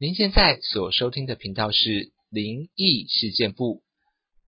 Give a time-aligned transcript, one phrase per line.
[0.00, 3.82] 您现在所收听的频道是灵异事件部，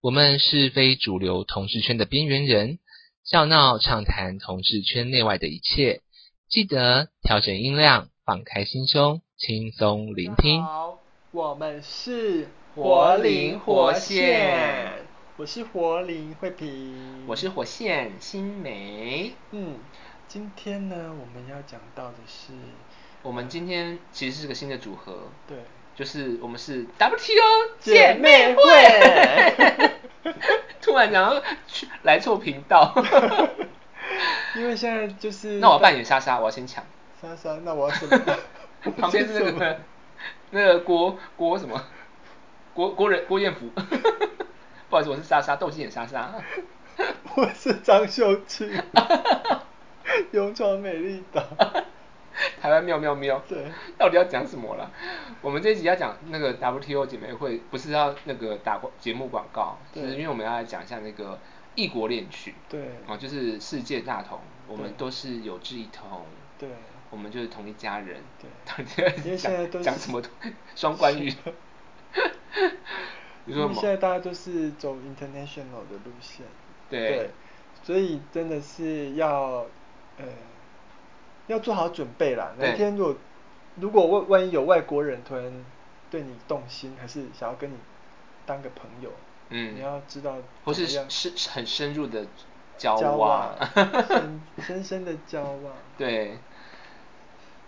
[0.00, 2.78] 我们是非主流同志圈的边缘人，
[3.24, 6.02] 笑闹畅谈同志圈内外的一切。
[6.48, 10.62] 记得调整音量，放开心胸，轻松聆听。
[10.62, 11.00] 好，
[11.32, 12.46] 我们是
[12.76, 15.04] 活灵活现，
[15.36, 19.32] 我是活灵慧萍，我是火线新梅。
[19.50, 19.80] 嗯，
[20.28, 22.52] 今天呢，我们要讲到的是，
[23.22, 25.58] 我们今天其实是个新的组合，对，
[25.94, 29.90] 就是我们是 WTO 姐妹会。
[30.80, 32.94] 突然然后去来错频道，
[34.56, 36.84] 因为现在就是 那我扮演莎莎，我要先抢。
[37.20, 38.18] 莎莎，那我要什么？
[38.98, 39.80] 旁边是那个
[40.50, 41.82] 那个郭郭什么？
[42.72, 43.68] 郭郭人郭彦甫，
[44.88, 46.32] 不好意思，我是莎莎，斗鸡眼莎莎。
[47.34, 48.70] 我是张秀清，
[50.32, 51.42] 勇闯美丽岛，
[52.60, 53.64] 台湾喵喵喵，对，
[53.98, 54.90] 到底要讲什么了？
[55.42, 61.38] 我们这一集要讲那个 WTO 姐妹会，不是要那个打广节目广告，对就是因为我们要来讲一下那个
[61.74, 66.24] 异国恋曲，对哦，就是世界大同，我们都是有志一同，
[66.58, 66.68] 对，
[67.10, 70.22] 我们就是同一家人，对到底要因为现在都是讲讲什么
[70.74, 71.32] 双关语？
[73.46, 76.44] 你说现在大家都是走 international 的路线，
[76.88, 77.30] 对
[77.82, 79.66] 所以真的是要
[80.18, 80.24] 呃
[81.52, 82.52] 要做好准备啦。
[82.58, 83.16] 对哪天如果
[83.76, 85.64] 如果万万一有外国人突然
[86.10, 87.76] 对你动心，还是想要跟你
[88.46, 89.10] 当个朋友，
[89.50, 92.26] 嗯你要知道或是怎么样深很深入的
[92.76, 96.38] 交交往，深深深的交往， 对。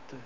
[0.09, 0.19] 对，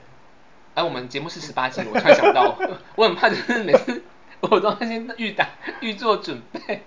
[0.74, 2.58] 哎、我们节目是十八集，我突然想到，
[2.96, 4.02] 我很怕就是每次
[4.40, 5.48] 我都要先预打
[5.80, 6.82] 预做准备，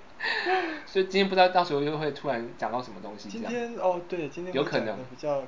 [0.85, 3.43] 所以今天不知道到时候又会突然讲到什么东西今。
[3.43, 5.43] 天哦对，今天有可能比较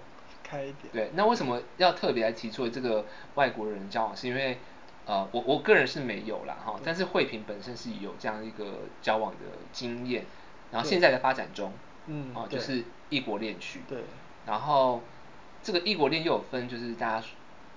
[0.51, 4.15] 开一点，对，那为什么要特别来提出这个外国人交往？
[4.17, 4.57] 是因为
[5.05, 9.37] 呃，我我个人是没有啦哈，但是慧萍本身是有这样一个交往的
[9.71, 10.25] 经验，
[10.71, 11.71] 然后现在的发展中，
[12.07, 14.03] 嗯哦，就是异国恋曲，对。
[14.45, 15.01] 然后
[15.63, 17.27] 这个异国恋又有分，就是大家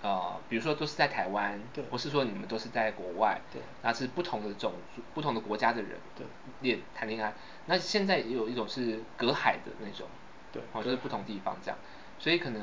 [0.02, 6.26] 呃，比如说都是在台湾，对或是说你们都是在国外，对那是不同的种族、不同的国家的人，对。
[6.60, 7.32] 恋谈恋爱。
[7.66, 10.06] 那现在也有一种是隔海的那种，
[10.52, 10.62] 对。
[10.72, 11.78] 哦，就是不同地方这样，
[12.24, 12.62] 所以可能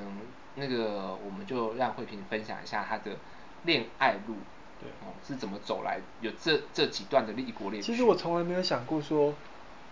[0.56, 3.12] 那个我们就让慧萍分享一下她的
[3.66, 4.34] 恋爱路，
[4.80, 7.92] 对哦，是怎么走来有这这几段的异国恋曲。
[7.92, 9.36] 其实我从来没有想过说，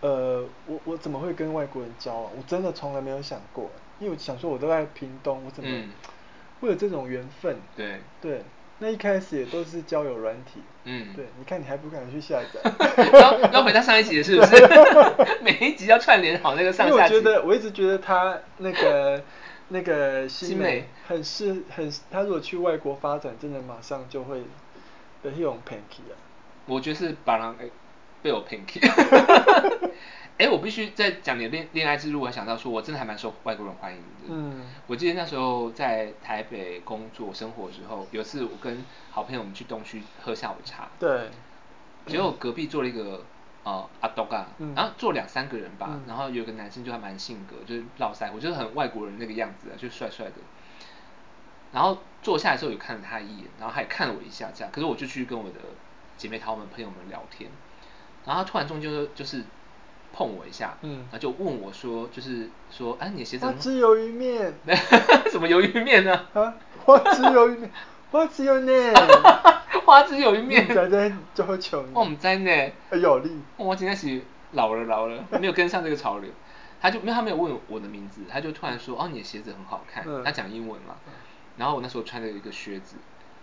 [0.02, 2.32] 呃，我我怎么会跟外国人交往？
[2.36, 3.70] 我真的从来没有想过，
[4.00, 5.90] 因为我想说我都在屏东，我怎么嗯
[6.62, 7.56] 会有这种缘分？
[7.78, 8.42] 对，对，
[8.80, 12.60] 那一开始也都是交友软体，嗯对，你看你还不敢去下载，
[13.14, 14.56] 要要回到上一集了是不是？
[15.44, 17.14] 每一集要串联好那个上因为我下集。
[17.14, 19.24] 觉得我一直觉得他那个
[19.70, 24.40] 那个新新美美很是很，他如果去外国发展，真的马上就会
[25.22, 26.14] 的那种 panky 啊，
[26.66, 27.70] 我觉得是把人哎
[28.22, 28.80] 被我 pinky。
[30.40, 34.06] 哎、我必须在讲你的恋恋爱之路，我还想到说，我真的还蛮受外国人欢迎的。
[34.30, 41.28] 嗯我记得那时候在台北工作生活的时候，有一次我跟好朋友我们去东区喝下午茶，对，
[42.06, 43.26] 结果隔壁坐了一个
[43.64, 44.74] 呃阿东啊，嗯。
[44.76, 46.04] 然后坐两三个人吧，嗯。
[46.08, 50.34] 然后有个男生就还蛮性格，就是络腮胡，就是很外国人那个样子啊，就帅帅的。
[51.72, 55.60] 然后坐下来的时候有看了他一眼，然后还看了我一下这样，可是我就去跟我的
[56.18, 57.50] 姐妹淘们朋友们聊天，
[58.26, 59.44] 然后他突然中间就就是
[60.12, 61.02] 碰我一下，嗯。
[61.04, 64.54] 然后就问我说，就是说，哎、你的鞋子很花枝鱿鱼面。
[65.30, 66.26] 什么鱿鱼面呢？
[66.34, 66.56] 啊，
[66.86, 67.72] 我吃鱿鱼面，
[68.12, 68.94] 花枝鱿鱼面，
[69.86, 72.52] 花枝有一面，仔仔就会穷，我唔知呢。
[72.90, 74.22] 哎有力，我今天是
[74.54, 76.32] 老了老了，没有跟上这个潮流。
[76.82, 80.24] 他就没有他没有问我的名字，他就突然说哦你的鞋子很好看，嗯。
[80.24, 80.96] 他讲英文嘛。
[81.58, 82.96] 然后我那时候穿着一个靴子，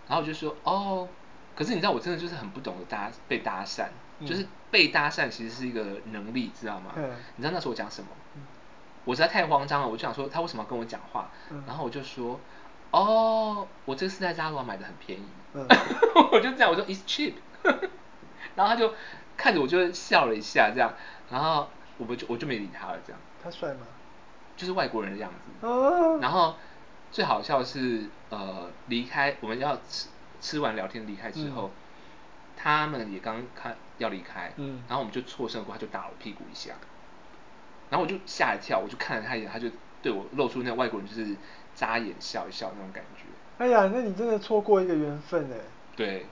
[0.07, 1.07] 然后我就说哦，
[1.55, 3.85] 可是你知道我真的就是很不懂得搭被搭讪，
[4.19, 4.27] 嗯。
[4.27, 6.91] 就是被搭讪其实是一个能力，知道吗？
[6.97, 7.11] 嗯。
[7.37, 8.07] 你知道那时候我讲什么？
[8.35, 8.41] 嗯。
[9.05, 11.29] 我实在太慌张了，我就想说他为什么要跟我讲话？
[11.51, 11.63] 嗯。
[11.67, 12.39] 然后我就说
[12.91, 15.23] 哦，我这个是在扎罗买的，很便宜。
[15.53, 15.65] 嗯
[16.31, 17.33] 我就这样我说 it's cheap，
[18.55, 18.93] 然后他就
[19.35, 20.93] 看着我就笑了一下这样，
[21.31, 21.67] 然后
[21.97, 23.87] 我们就我就没理他了这样，他帅吗？
[24.55, 25.65] 就是外国人的样子。
[25.67, 26.55] 哦，然后
[27.11, 30.09] 最好笑的是呃离开我们要吃
[30.41, 31.71] 吃完聊天离开之后，
[32.55, 36.73] 他们也刚看要离开，嗯然后我们就错身过，他就打我屁股一下，
[37.89, 39.69] 然后我就吓一跳，我就看了他一眼，他就
[40.03, 41.35] 对我露出那外国人就是
[41.77, 43.23] 眨眼笑一笑那种感觉。
[43.63, 45.57] 哎呀，那你真的错过一个缘分哎。
[45.95, 46.25] 对，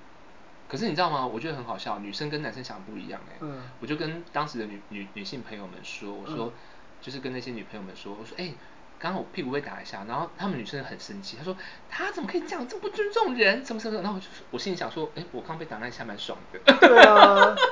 [0.68, 1.26] 可是你知道吗？
[1.26, 6.52] 我觉得很好笑，女生跟男生想的不一样哎、嗯我就跟当时的女女女性朋友们说，我说、嗯
[7.02, 8.52] 就是跟那些女朋友们说，我说哎、
[8.98, 11.56] 刚刚我屁股被打一下，然后她们女生很生气，她说
[11.88, 16.60] 她怎么可以这样，这么不尊重人，什么什么，然后我就我心里想说，哎，我刚被打那一下蛮爽的。
[16.80, 17.56] 对啊。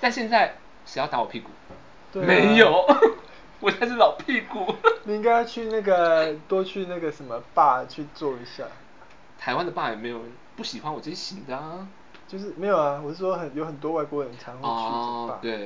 [0.00, 1.50] 但现在谁要打我屁股？
[2.12, 2.84] 对啊没有，
[3.60, 4.74] 我才是老屁股。
[5.04, 8.64] 你应该去那个多去那个什么坝去做一下，
[9.38, 11.88] 台湾的爸也没有人不喜欢我这型的啊。
[12.26, 15.58] 就是没有啊，我是说很有很多外国人常会去哦酒吧，，对，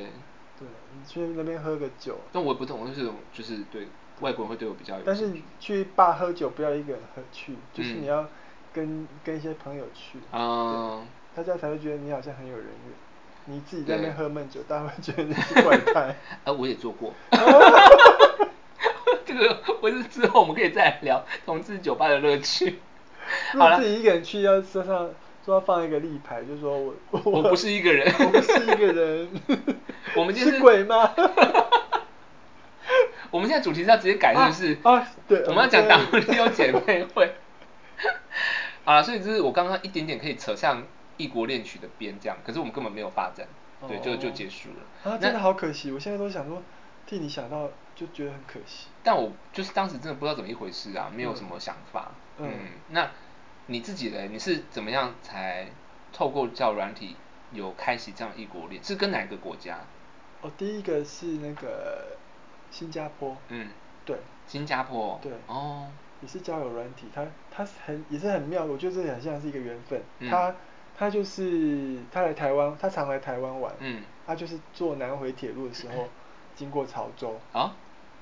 [0.60, 3.88] 对，你去那边喝个酒，但我也不懂，就是就是对
[4.20, 8.24] 外国人会对我比较有但是去坝喝酒不要一个人喝去，就是嗯你要
[8.72, 11.04] 跟跟一些朋友去，啊，
[11.34, 12.94] 大家才会觉得你好像很有人缘。
[13.46, 16.16] 你自己在那边喝闷酒，大家会觉得你是怪胎。
[16.44, 17.12] 啊，我也做过。
[19.24, 22.80] 这个我是之后我们可以再来聊同志酒吧的乐趣。
[23.58, 25.10] 好了如果自，己一个人去，要身上
[25.44, 26.94] 说要放一个立牌，就说我
[27.24, 29.28] 我不是一个人我不是一个人。
[30.14, 31.14] 我们今天是鬼吗？
[33.30, 34.78] 我们现在主题是要直接改，是不是？
[34.82, 37.34] 啊啊对我们要讲我们 W 姐妹会。
[38.84, 40.82] 好了，所以这是我刚刚一点点可以扯上
[41.16, 43.46] 异国恋曲的边，这样，可是我们根本没有发展，
[43.86, 45.10] 对，就就哦结束了。
[45.12, 46.62] 啊，真的好可惜，我现在都想说，
[47.06, 48.88] 替你想到就觉得很可惜。
[49.02, 52.12] 但我就是当时真的不知道怎么一回事啊，没有什么想法。
[52.38, 53.10] 嗯嗯，那
[53.66, 54.22] 你自己呢？
[54.30, 55.68] 你是怎么样才
[56.12, 57.16] 透过交友软体
[57.52, 58.82] 有开启这样异国恋？
[58.82, 59.78] 是跟哪个国家？
[60.40, 62.16] 哦，第一个是那个
[62.70, 63.68] 新加坡，嗯，
[64.04, 64.16] 对，
[64.46, 65.20] 新加坡。
[65.22, 65.88] 对哦，
[66.20, 70.02] 也是交友软体，它它很也是很妙，我觉得这很像是一个缘分。
[70.18, 70.54] 嗯他
[71.02, 76.08] 他就是他来台湾，他常来台湾玩，嗯他就是坐南回铁路的时候
[76.54, 77.74] 经过潮州，啊，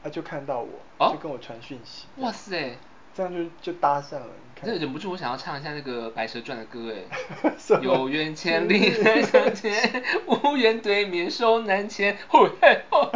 [0.02, 2.78] 他就看到我，哦就跟我传讯息，哇塞！
[3.14, 4.66] 这样就就搭上了，你看。
[4.70, 12.16] 这忍不住我想要唱一下那个《白蛇传》的歌哎 什，么有缘千里来相见， 无缘对面手难牵。
[12.28, 13.12] 呼嘿吼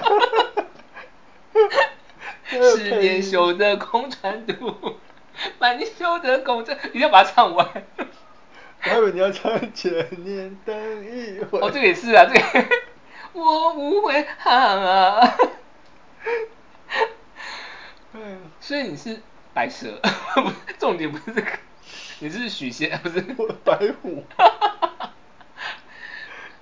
[2.77, 4.97] 十年修得空船渡，
[5.59, 7.67] 百年修得共枕，一定要把它唱完。
[8.87, 9.93] 我还以为你要唱千
[10.25, 11.59] 年等一回。
[11.61, 12.67] 哦，这个也是啊，这个
[13.33, 15.21] 我无悔啊。
[18.13, 19.21] 嗯，所以你是
[19.53, 20.01] 白蛇，
[20.35, 21.49] 不 是重点不是这个，
[22.21, 23.25] 你是许仙不是？
[23.37, 24.25] 我白虎。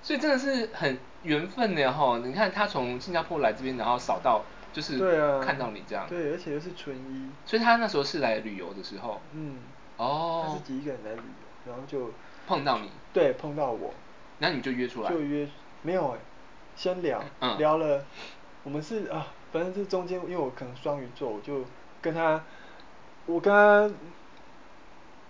[0.01, 2.19] 所以真的是很缘分的哈。
[2.23, 4.43] 你看他从新加坡来这边，然后扫到
[4.73, 4.97] 就是
[5.41, 7.29] 看到你这样，对，而且又是纯一。
[7.45, 9.57] 所以他那时候是来旅游的时候，嗯，
[9.97, 11.23] 哦，他是自己一个人来旅游，
[11.65, 12.11] 然后就
[12.47, 13.93] 碰到你，对碰到我，
[14.39, 15.47] 那你就约出来，就约
[15.81, 16.17] 没有哎、
[16.75, 18.05] 先聊，嗯聊了，
[18.63, 21.65] 我们是啊，反正这中间因为我可能双鱼座，我就
[22.01, 22.43] 跟他，
[23.25, 23.93] 我跟他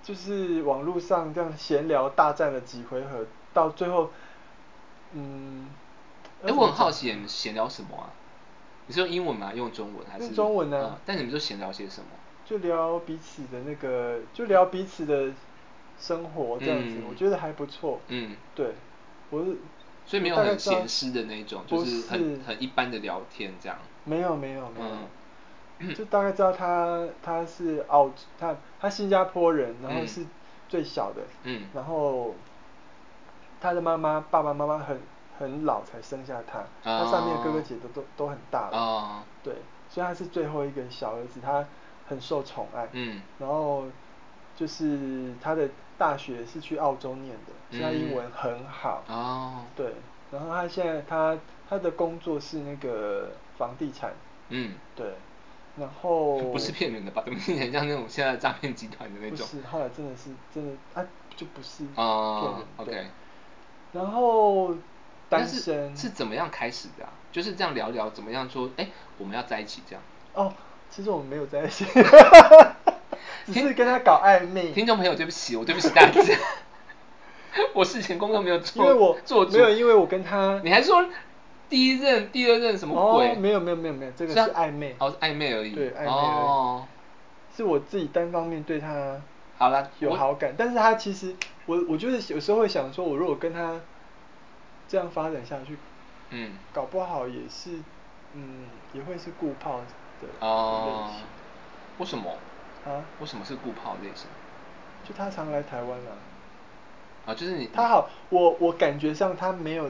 [0.01, 4.11] 就是网络上这样闲聊大战了几回合，到最后，
[5.13, 5.69] 嗯，
[6.43, 8.09] 哎、我很好奇，你闲聊什么啊？
[8.85, 9.53] 你是用英文吗？
[9.53, 10.25] 用中文还是？
[10.25, 12.07] 用中文啊嗯但你们都闲聊些什么？
[12.45, 15.31] 就聊彼此的那个，就聊彼此的
[15.99, 17.03] 生活这样子，嗯。
[17.09, 17.99] 我觉得还不错。
[18.07, 18.73] 嗯，对，
[19.29, 19.57] 我是
[20.05, 23.77] 所以没有很我大概知道闲适的那一种，不就是很很一般的聊天这样。
[24.03, 24.95] 没有没有没有，
[25.79, 25.93] 嗯。
[25.93, 30.07] 就大概知道他他是澳他他新加坡人，然后嗯。
[30.07, 30.25] 是
[30.69, 31.67] 最小的，嗯。
[31.73, 32.33] 然后
[33.61, 34.99] 他的妈妈爸爸妈妈很
[35.37, 39.55] 很老才生下他，他上面的哥哥姐姐都都都很大了，哦，对，
[39.89, 41.65] 所以他是最后一个小儿子，他
[42.07, 43.21] 很受宠爱，嗯。
[43.39, 43.85] 然后
[44.63, 45.67] 就是他的
[45.97, 49.95] 大学是去澳洲念的，所以他英文很好，哦，对，
[50.31, 51.37] 然后他现在他
[51.69, 54.13] 他的工作是那个房地产，
[54.47, 55.15] 嗯，对，
[55.75, 57.21] 然后不是骗人的吧？
[57.25, 59.39] 怎么听起来像那种现在诈骗集团的那种？
[59.39, 61.05] 不是，后来真的是真的啊，
[61.35, 63.07] 就不是骗哦人对，OK。
[63.91, 64.73] 然后
[65.27, 67.11] 单身是怎么样开始的啊？
[67.33, 68.69] 就是这样聊聊，怎么样说？
[68.77, 70.01] 哎，我们要在一起这样。
[70.31, 70.53] 哦，
[70.89, 71.83] 其实我们没有在一起，
[73.45, 76.21] 只是跟他搞暧昧，听众朋友，对不起，我对不起大家。
[77.73, 81.05] 我事前功课没有做，因为我做没有，因为我跟他你还说
[81.69, 83.31] 第一任、第二任什么鬼？
[83.31, 85.71] 哦，没有没有没有没有，这个是暧昧，哦，是暧昧而已。
[85.71, 86.47] 对暧昧而已。
[86.47, 86.87] 哦，
[87.55, 89.21] 是我自己单方面对他
[89.57, 91.35] 好啦，有好感，但是他其实
[91.67, 93.79] 我我就是有时候会想说，我如果跟他
[94.87, 95.77] 这样发展下去，
[96.31, 97.79] 嗯，搞不好也是
[98.33, 99.83] 嗯也会是顾泡的
[100.23, 101.21] 类哦型，
[101.99, 102.35] 为什么？
[102.85, 104.27] 啊，为什么是顾炮类型？
[105.03, 106.11] 就他常来台湾啊。
[107.25, 109.89] 啊，就是你他好，我我感觉上他没有，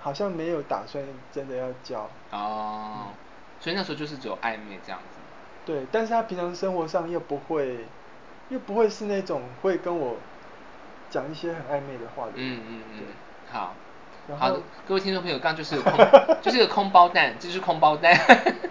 [0.00, 2.08] 好像没有打算真的要交。
[2.30, 3.08] 哦，
[3.60, 5.18] 所以那时候就是只有暧昧这样子。
[5.66, 7.86] 对，但是他平常生活上又不会，
[8.50, 10.16] 又不会是那种会跟我
[11.10, 12.36] 讲一些很暧昧的话的人。
[12.36, 13.06] 嗯嗯嗯对，
[13.52, 13.74] 好。
[14.38, 15.76] 好的，各位听众朋友，刚刚就是
[16.40, 18.18] 就是个空包蛋，这就是空包蛋。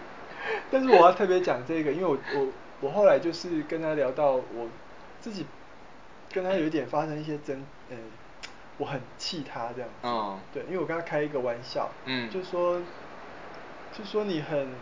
[0.71, 2.47] 但是我要特别讲这个，因为我我
[2.83, 4.67] 我后来就是跟他聊到我
[5.21, 5.45] 自己
[6.29, 7.95] 跟他有一点发生一些争，呃，
[8.77, 9.95] 我很气他这样子。
[10.03, 12.81] 嗯对，因为我跟他开一个玩笑，嗯就说
[13.93, 14.77] 就说你很，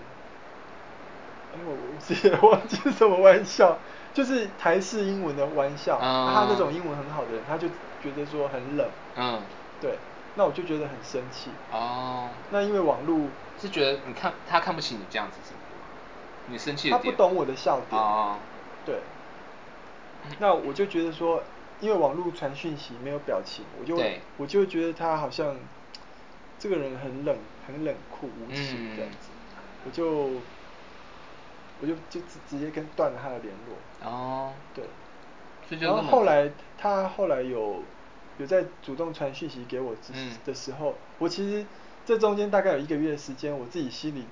[1.51, 3.79] 哎，我 我自己也忘记是什么玩笑，
[4.15, 5.99] 就是台式英文的玩笑。
[6.01, 8.91] 嗯他那种英文很好的人，他就觉得说很冷。
[9.15, 9.43] 嗯，
[9.79, 9.99] 对，
[10.33, 11.51] 那我就觉得很生气。
[11.69, 13.29] 哦，那因为网络，
[13.59, 15.60] 是觉得你看他看不起你这样子是吗？
[16.47, 18.01] 你生气他不懂我的笑点。
[18.01, 18.37] 哦，
[18.85, 18.99] 对。
[20.39, 21.43] 那我就觉得说，
[21.79, 25.55] 因为网络传讯息没有表情，我就对我就觉得他好像
[26.59, 30.05] 这个人很冷、很冷酷、无情这样子，嗯我就
[31.81, 34.07] 我就就直直接跟断了他的联络。
[34.07, 34.85] 哦，对。
[35.79, 37.81] 然后后来他后来有
[38.37, 39.95] 有在主动传讯息给我
[40.45, 41.65] 的时候，我其实
[42.05, 44.25] 这中间大概有一个月的时间，我自己心里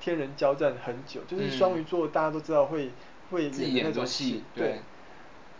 [0.00, 2.90] 天人交战很久，就是嗯双鱼座大家都知道会
[3.30, 4.80] 会那种戏对对。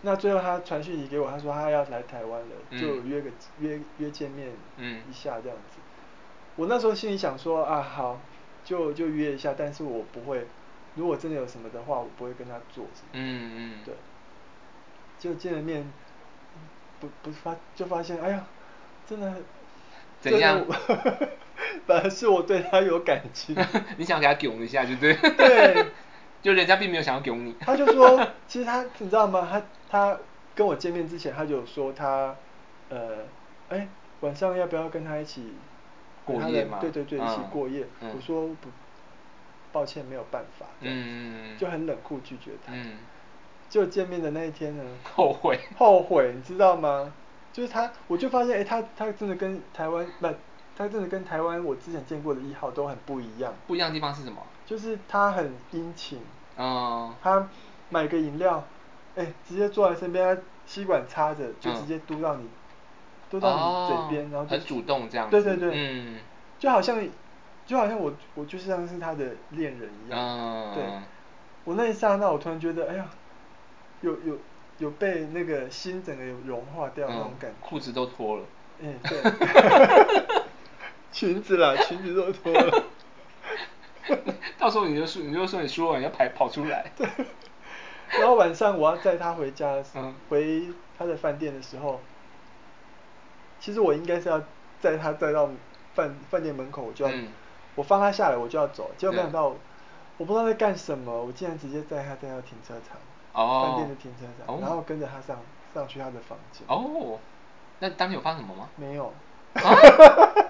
[0.01, 3.29] 那最后他传讯息给我，他说他要来台湾了，嗯就约个
[3.59, 5.79] 约约见面嗯一下这样子。
[6.55, 8.19] 我那时候心里想说啊好，
[8.63, 10.45] 就就约一下，但是我不会，
[10.93, 13.09] 如果真的有什么的话，我不会跟他做什么。
[13.13, 13.95] 嗯嗯对。
[15.17, 15.91] 就见了面，
[16.99, 18.45] 不不发就发现，哎呀，
[19.07, 19.33] 真的，
[20.31, 21.27] 怎样真的我
[21.87, 23.55] 反而是我对他有感情。
[23.97, 25.13] 你想给他囧一下，就对。
[25.13, 25.85] 对。
[26.41, 27.55] 就人家并没有想要囧你。
[27.59, 29.47] 他就说， 其实他你知道吗？
[29.51, 30.17] 他他
[30.53, 32.35] 跟我见面之前，他就有说他，
[32.89, 33.25] 呃，
[33.69, 33.87] 哎，
[34.19, 35.53] 晚上要不要跟他一起
[36.23, 37.87] 过夜吗对对对，一起嗯过夜。
[38.01, 38.69] 嗯我说不，
[39.71, 40.67] 抱歉，没有办法。
[40.79, 42.71] 这样子嗯嗯嗯就很冷酷拒绝他。
[42.75, 42.97] 嗯。
[43.67, 44.83] 就见面的那一天呢，
[45.15, 47.11] 后悔后悔，你知道吗？
[47.55, 50.27] 就是他，我就发现，哎、他他真的跟台湾不，
[50.75, 53.53] 他真的跟台湾我之前见过的一号都很不一样。
[53.65, 54.45] 不一样的地方是什么？
[54.65, 56.19] 就是他很殷勤，
[56.57, 57.15] 嗯。
[57.23, 57.47] 他
[57.87, 58.61] 买个饮料，
[59.15, 62.49] 哎、直接坐在身边，他吸管插着，就直接嘟到你，
[63.29, 66.19] 嘟到你嘴边，哦然后就很主动这样子对对对，嗯
[66.59, 67.01] 就好像
[67.65, 70.83] 就好像我我就像是他的恋人一样，嗯对，
[71.63, 73.07] 我那一刹那，我突然觉得，哎呀，
[74.01, 74.37] 有有
[74.77, 78.43] 有被那个心整个有融化掉那种感觉，嗯裤子都脱了。
[78.83, 80.43] 哎、对，
[81.11, 82.83] 裙子啦，裙子都脱了。
[84.59, 86.91] 到时候你就说，你就说你输了，你要跑跑出来。
[86.97, 87.07] 对。
[88.19, 90.67] 然后晚上我要载他回家的时候，嗯回
[90.97, 91.99] 他的饭店的时候，
[93.59, 94.41] 其实我应该是要
[94.79, 95.49] 载他载到
[95.93, 97.29] 饭饭店门口，我就要，嗯
[97.75, 99.55] 我放他下来我就要走，结果没想到，
[100.17, 102.97] 我不知道在干什么，我竟然直接载他带到停车场，
[103.35, 105.37] 哦饭店的停车场，哦然后跟着他上
[105.73, 106.63] 上去他的房间。
[106.67, 107.19] 哦，
[107.79, 108.69] 那当天有发生什么吗？
[108.77, 109.13] 没有。
[109.53, 109.61] 啊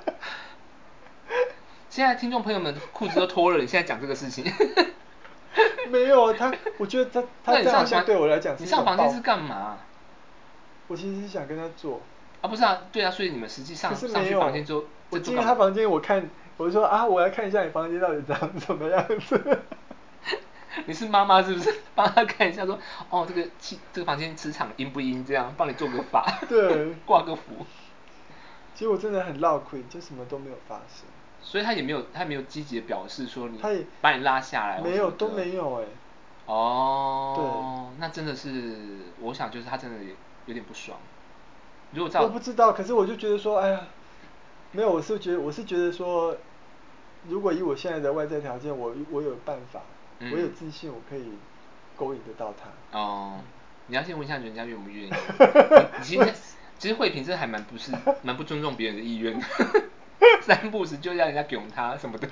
[1.89, 4.43] 现在听众朋友们裤子都脱了，你现在讲这个事情。
[5.89, 9.77] 没有他，我觉得他他这样好像上房对我来讲是你一种上房间是干嘛？
[10.87, 12.01] 我其实是想跟他做。
[12.41, 19.59] 啊，不是啊，对啊，所以你们实际上上去可是没有，房间之后，我进在做干嘛他房间，我看，我就说啊，我来看一下你房间到底长什么样子。
[20.88, 21.74] 你是妈妈是不是？
[21.96, 22.77] 帮他看一下说，
[23.10, 25.25] 哦，这个气这个房间磁场阴不阴？
[25.25, 27.65] 这样帮你做个法，对 挂个符。
[28.74, 31.05] 其实我真的很闹亏，就什么都没有发生。
[31.41, 35.53] 所以他也没有，他也没有积极的表示说你，他也把你拉下来，没有，都没。
[35.53, 35.86] 有哎、
[36.48, 40.10] 哦，对那真的是，我想就是他真的有
[40.48, 40.98] 有点不爽。
[41.91, 43.82] 如果照我不知道，可是我就觉得说，哎呀，
[44.72, 46.36] 没有，我是觉得我是觉得说，
[47.29, 49.82] 如果以我现在的外在条件，我我有办法，
[50.19, 51.34] 嗯我有自信，我可以
[51.95, 52.98] 勾引得到他。
[52.98, 53.41] 哦，
[53.88, 55.12] 你要先问一下人家愿不愿意。
[56.00, 56.34] 你其实
[56.77, 57.91] 其实慧萍这还蛮不是
[58.22, 59.45] 蛮不尊重别人的意愿的，
[60.41, 62.27] 三不时就让人家囧他什么的。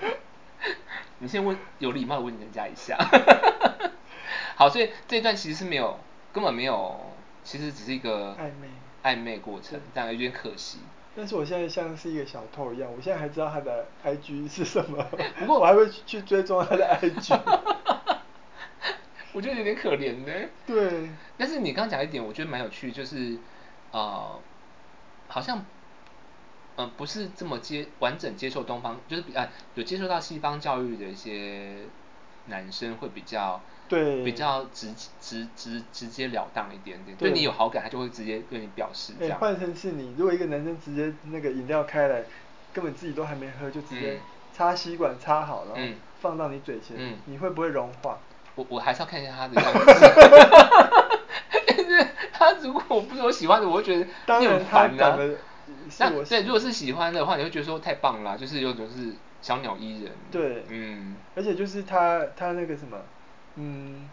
[1.20, 2.98] 你先问有礼貌的问人家一下。
[4.56, 6.00] 好，所以这一段其实是没有
[6.32, 7.14] 根本没有，
[7.44, 8.68] 其实只是一个暧昧
[9.04, 10.80] 暧昧过程，但有点可惜。
[11.16, 15.04] 但是我现在像是一个小偷一样，我现在还知道他的 IG 是什么，
[15.40, 17.40] 不过我还会去追踪他的 IG。
[19.34, 20.50] 我觉得有点可怜呢。
[20.68, 21.10] 对。
[21.38, 23.38] 但是你刚刚讲一点，我觉得蛮有趣，就是
[23.92, 24.40] 呃，
[25.28, 25.66] 好像嗯、
[26.86, 31.78] 呃不是这么接完整接受东方，就是比啊有接受到西方教育的一些
[32.48, 33.62] 男生会比较
[33.94, 39.40] 对比较直直直直截了当一点点，对对你有好感，他就会直接对你表示这哎、样。
[39.40, 42.24] 换成是你，如果一个男生直接那个饮料开来，
[42.74, 44.20] 根本自己都还没喝，就直接嗯
[44.54, 48.18] 插吸管插好，然后嗯放到你嘴前，嗯你会不会融化？
[48.56, 49.80] 我我还是要看一下他的样子。
[52.34, 55.38] 他如果不是我喜欢的，我会觉得你很当然他烦啊长得是
[56.00, 60.12] 那对，我喜如果是喜欢的话，你会觉得说太棒了啊，就是有种是小鸟依人。
[60.30, 62.98] 对，嗯，而且就是他他那个什么，
[63.56, 64.10] 嗯，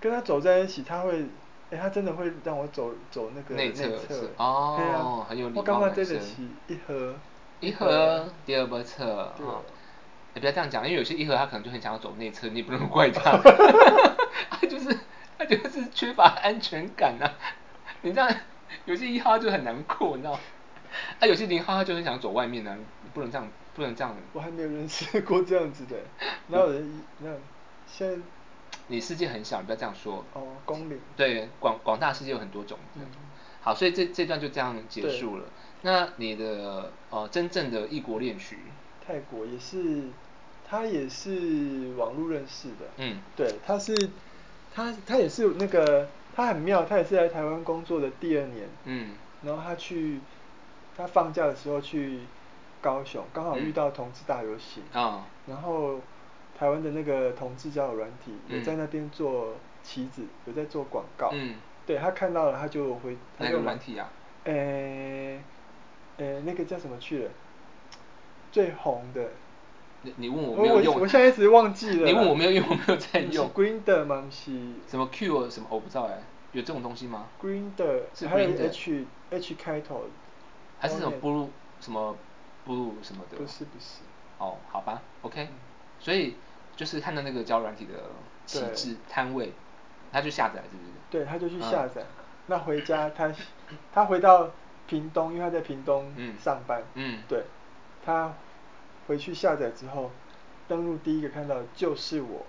[0.00, 1.26] 跟他走在一起，他会，
[1.70, 3.86] 哎、他真的会让我走走那个内侧
[4.36, 7.14] 哦很有礼貌男生嘛对得起一盒，
[7.60, 8.28] 一盒。
[8.46, 9.46] 第二波侧对。
[9.46, 9.60] 哈，
[10.34, 13.38] 也不要这样讲，因为有些一盒他可能就很想要走内侧，你也不能怪他，
[14.50, 14.98] 他就是
[15.38, 17.32] 他就是缺乏安全感啊。
[18.02, 18.32] 你这样
[18.84, 20.40] 有些一号就很难过，你知道吗？
[21.20, 24.14] 啊，有些零号他就很想走外面啊，你不能这样，不能这样。
[24.32, 25.96] 我还没有认识过这样子的，
[26.48, 27.30] 哪有人一那
[27.86, 28.16] 现在
[28.88, 30.24] 你世界很小，你不要这样说。
[30.34, 32.78] 哦公理，对，广广大世界有很多种。
[32.96, 33.02] 嗯。
[33.60, 35.44] 好，所以这这段就这样结束了。
[35.82, 38.58] 那你的呃真正的异国恋曲，
[39.06, 40.08] 泰国也是，
[40.68, 43.18] 他也是网络认识的，嗯。
[43.34, 43.94] 对，他是
[44.74, 49.14] 他他也是那个他很妙，他也是来台湾工作的第二年，嗯。
[49.42, 50.20] 然后他去
[50.96, 52.20] 他放假的时候去
[52.82, 56.00] 高雄，刚好遇到同志大游行，啊然后
[56.58, 61.56] 台湾的那个同志交友软体有嗯在那边做旗子，有在做广告，嗯
[61.86, 64.10] 对他看到了他就回他哪就买个软体啊？
[64.44, 65.40] 诶
[66.18, 67.30] 诶，那个叫什么去了？
[68.52, 69.30] 最红的。
[70.02, 72.06] 你你问我我没有用，我现在一直忘记了。
[72.06, 73.50] 你问我没有用，我没有在用。
[73.50, 74.24] Green 的吗？
[74.30, 74.52] 是
[74.86, 76.20] 什么 Q 什么我不知道哎，
[76.52, 80.04] 有这种东西吗？Green 的，是还有 Green 的 H H 开头。
[80.78, 81.48] 还是什么 blue
[81.80, 82.14] 什么
[82.66, 83.38] blue 什么的？
[83.38, 84.02] 不是不是。
[84.38, 85.54] 哦，好吧，OK，嗯
[86.04, 86.36] 所以
[86.76, 87.92] 就是看到那个交友软体的
[88.44, 89.54] 旗对帜摊位，
[90.12, 90.90] 他就下载是不是？
[91.08, 92.02] 对，他就去嗯下载。
[92.48, 93.32] 那回家他
[93.94, 94.50] 他回到
[94.86, 96.82] 屏东，因为他在屏东嗯上班。
[96.92, 97.44] 嗯对，
[98.04, 98.34] 他
[99.06, 100.10] 回去下载之后，
[100.68, 102.44] 登录第一个看到的就是我。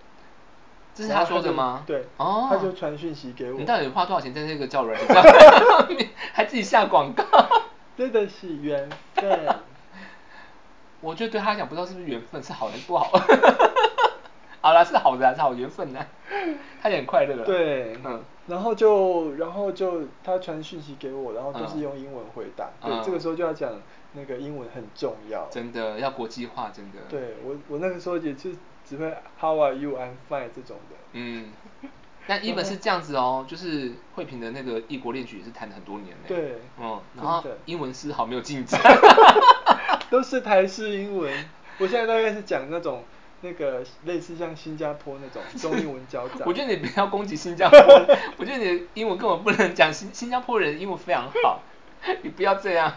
[0.94, 1.84] 这是他说的吗？
[1.88, 3.58] 对，哦，他就传讯息给我。
[3.58, 5.24] 你到底花多少钱在那个交友软体上？
[5.98, 7.24] 你 还自己下广告？
[7.98, 9.48] 真的是缘分。
[11.06, 13.12] 我觉得对他来讲，不知道是不是缘分，是好还是不好。
[14.62, 16.04] 好啦，是好的啊，是好缘分呐、
[16.82, 17.46] 他也很快乐了。
[17.46, 22.70] 对，嗯，然后就然后就他传讯息给我，然后都是嗯用英文回答。
[22.82, 23.72] 嗯对，这个时候就要讲
[24.14, 25.48] 那个英文很重要。
[25.52, 26.98] 真的要国际化，真的。
[27.08, 29.96] 对我我那个时候也是只会 How are you?
[29.96, 30.96] I'm fine 这种的。
[31.14, 31.52] 嗯，
[32.26, 36.24] 但一本是这样子哦，就是惠平的那个异国恋曲也是谈了很多年嘞。
[36.28, 38.82] 对嗯，然后英文丝毫没有进展。
[40.10, 41.32] 都是台式英文。
[41.78, 43.04] 我现在大概是讲那种
[43.42, 46.46] 那个类似像新加坡那种中英文交杂。
[46.46, 47.80] 我觉得你不要攻击新加坡，
[48.38, 51.60] 我觉得你的英文根本不能讲新新加坡人英文非常好，
[52.24, 52.94] 你不要这样。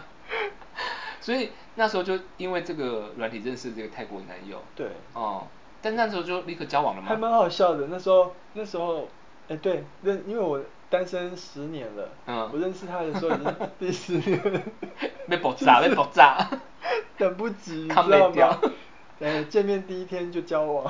[1.19, 4.63] 所以那时候就因为这个软体认识这个泰国男友。
[4.75, 5.45] 对哦，
[5.81, 7.07] 但那时候就立刻交往了吗？
[7.09, 7.87] 还蛮好笑的。
[7.89, 9.09] 那时候那时候，
[9.49, 14.61] 哎、对，认因为我单身十年了，嗯我认识他的时候已经第十年了，
[15.29, 16.49] 被爆炸，被爆炸。
[17.17, 18.59] 等不及，你知道吗？
[19.19, 20.85] 呃，见面第一天就交往，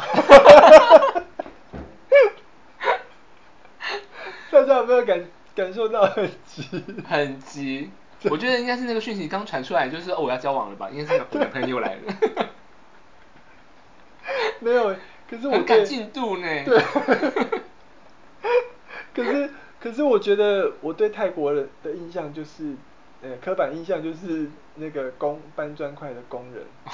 [4.51, 6.83] 大家有没有感感受到很急？
[7.07, 7.89] 很急。
[8.29, 12.01] 我觉得应该是那个讯息刚传出来，就是哦我要交往了吧，应该是我男朋友来了。
[14.59, 14.95] 没有，
[15.27, 16.47] 可是我很赶进度呢。
[16.65, 16.79] 对，
[19.15, 19.49] 可是
[19.79, 22.75] 可是我觉得我对泰国人的印象就是，
[23.21, 26.65] 呃，刻板印象就是那个工搬砖块的工人，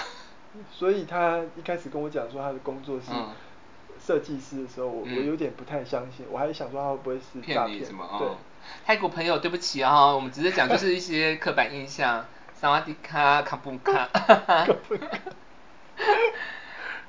[0.71, 3.30] 所以他一开始跟我讲说他的工作是嗯
[4.00, 7.67] 设计师的时候，我、嗯我有点不太相信，我还想说他会不会是诈骗？
[7.67, 8.08] 骗你什么？
[8.19, 8.36] 对哦，
[8.86, 12.26] 泰国朋友，对不起啊、我们只是讲就是一些刻板印象。
[12.54, 14.08] 萨瓦迪卡，卡布卡。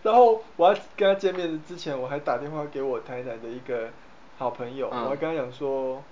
[0.03, 3.89] 然后我要跟他见面的之前，我还打电话给我台南的一个
[4.39, 6.03] 好朋友，嗯我还跟他讲说，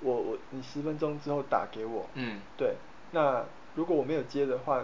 [0.00, 2.74] 我我你十分钟之后打给我，嗯对，
[3.10, 3.44] 那
[3.74, 4.82] 如果我没有接的话，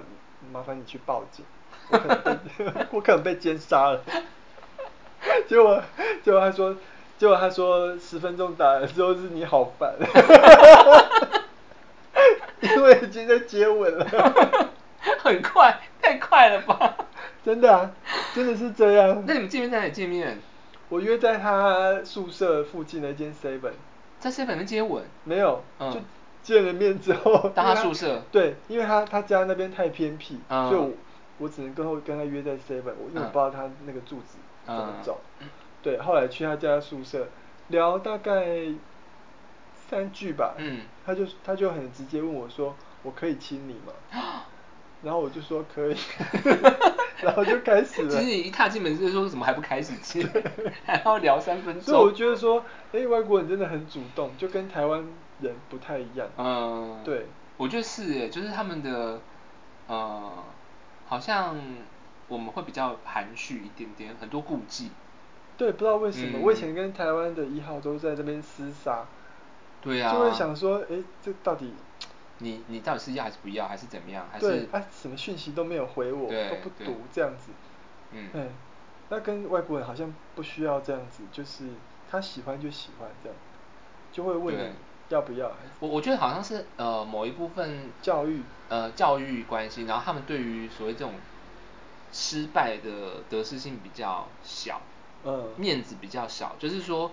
[0.53, 1.45] 麻烦你去报警，
[1.91, 2.37] 我可能被
[2.91, 4.03] 我可能被奸杀了。
[5.49, 5.83] 结果
[6.23, 6.77] 结果他说，
[7.19, 9.95] 结果他说十分钟打了之后是你好烦，
[12.61, 14.07] 因为已经在接吻了。
[15.21, 16.97] 很快，太快了吧？
[17.45, 17.91] 真的啊，
[18.35, 19.23] 真的是这样。
[19.27, 20.39] 那你们见面在哪里见面？
[20.95, 23.73] 我约在他宿舍附近的一间 seven，
[24.21, 25.03] 在 seven 那接吻。
[25.25, 25.93] 没有，嗯。
[25.93, 25.99] 就
[26.41, 28.23] 见了面之后，到他因为宿舍？
[28.31, 30.69] 对，因为他他家那边太偏僻，嗯。
[30.69, 30.93] 所以我
[31.39, 33.33] 我只能跟后跟他约在 seven，我因为我嗯。
[33.33, 35.03] 不知道他那个住址怎么嗯。
[35.03, 35.19] 走，
[35.83, 37.27] 对，后来去他家宿舍
[37.69, 38.69] 聊大概
[39.89, 40.83] 三句吧，嗯。
[41.05, 43.93] 他就他就很直接问我说，我可以亲你吗？
[45.05, 45.97] 然后我就说可以，
[47.23, 48.11] 然后就开始了。
[48.11, 50.27] 其实你一踏进门就说怎么还不开始亲，
[50.85, 51.83] 还要聊三分钟。
[51.83, 55.05] 所以我觉得说，哎、外国人真的很主动，就跟台湾
[55.41, 56.29] 人不太一样。
[56.39, 59.21] 嗯，对，我觉得是耶，就是他们的
[59.87, 60.33] 呃，
[61.07, 61.57] 好像
[62.29, 64.91] 我们会比较含蓄一点点，很多顾忌。
[65.57, 69.05] 对，不知道为什么，嗯我以前跟台湾的一号都在这边厮杀，
[69.81, 71.73] 对啊，就会想说，哎，这到底
[72.39, 74.27] 你你到底是要还是不要，还是怎么样？
[74.31, 77.53] 还是，对啊，什么讯息都没有回我，都不读这样子，
[78.11, 78.51] 嗯嗯，
[79.09, 81.69] 那跟外国人好像不需要这样子，就是
[82.11, 83.39] 他喜欢就喜欢这样，
[84.13, 84.73] 就会问你
[85.11, 91.13] 要不要，我我觉得好像是呃某一部分教育呃教育关系，然后他们对于所谓这种
[92.13, 94.81] 失败的得失性比较小，
[95.25, 97.13] 嗯面子比较小，就是说。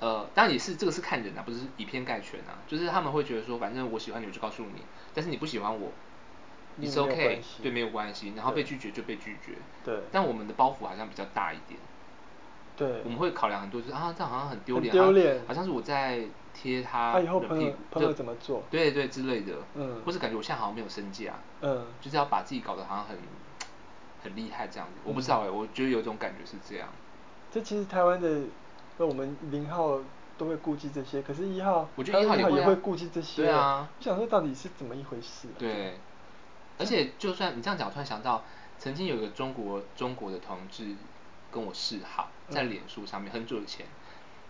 [0.00, 2.56] 呃，当然也是这个是看人啊，不是以偏概全啊。
[2.66, 4.82] 就是他们会觉得说，反正我喜欢你，我就告诉你，
[5.14, 5.92] 但是你不喜欢我，
[6.76, 8.32] 你是 OK，对，没有关系。
[8.34, 9.52] 然后被拒绝就被拒绝。
[9.84, 11.78] 对但我们的包袱好像比较大一点。
[12.76, 23.18] 对，我们会考量很多，就是啊，这样好像很丢脸，丢脸好像是我在贴他啊以后的屁股，朋友朋友对怎么做对对之类的，嗯或是感觉我现在好像没有身价，嗯就是要把自己搞得好像很
[24.22, 26.88] 很厉害这样子，我不知嗯道哎、我觉得有种感觉是这样，
[27.50, 28.44] 这其实台湾的，
[29.00, 29.98] 那我们零号
[30.36, 35.56] 都会顾忌这些，可是一号，我觉得一号也会顾忌这些，对啊我想说到底是怎么一回事、啊？
[35.58, 35.98] 对，
[36.78, 38.44] 而且就算你这样讲，我突然想到，
[38.78, 40.94] 曾经有一个中国中国的同志
[41.50, 43.86] 跟我示好，在嗯脸书上面很久以前，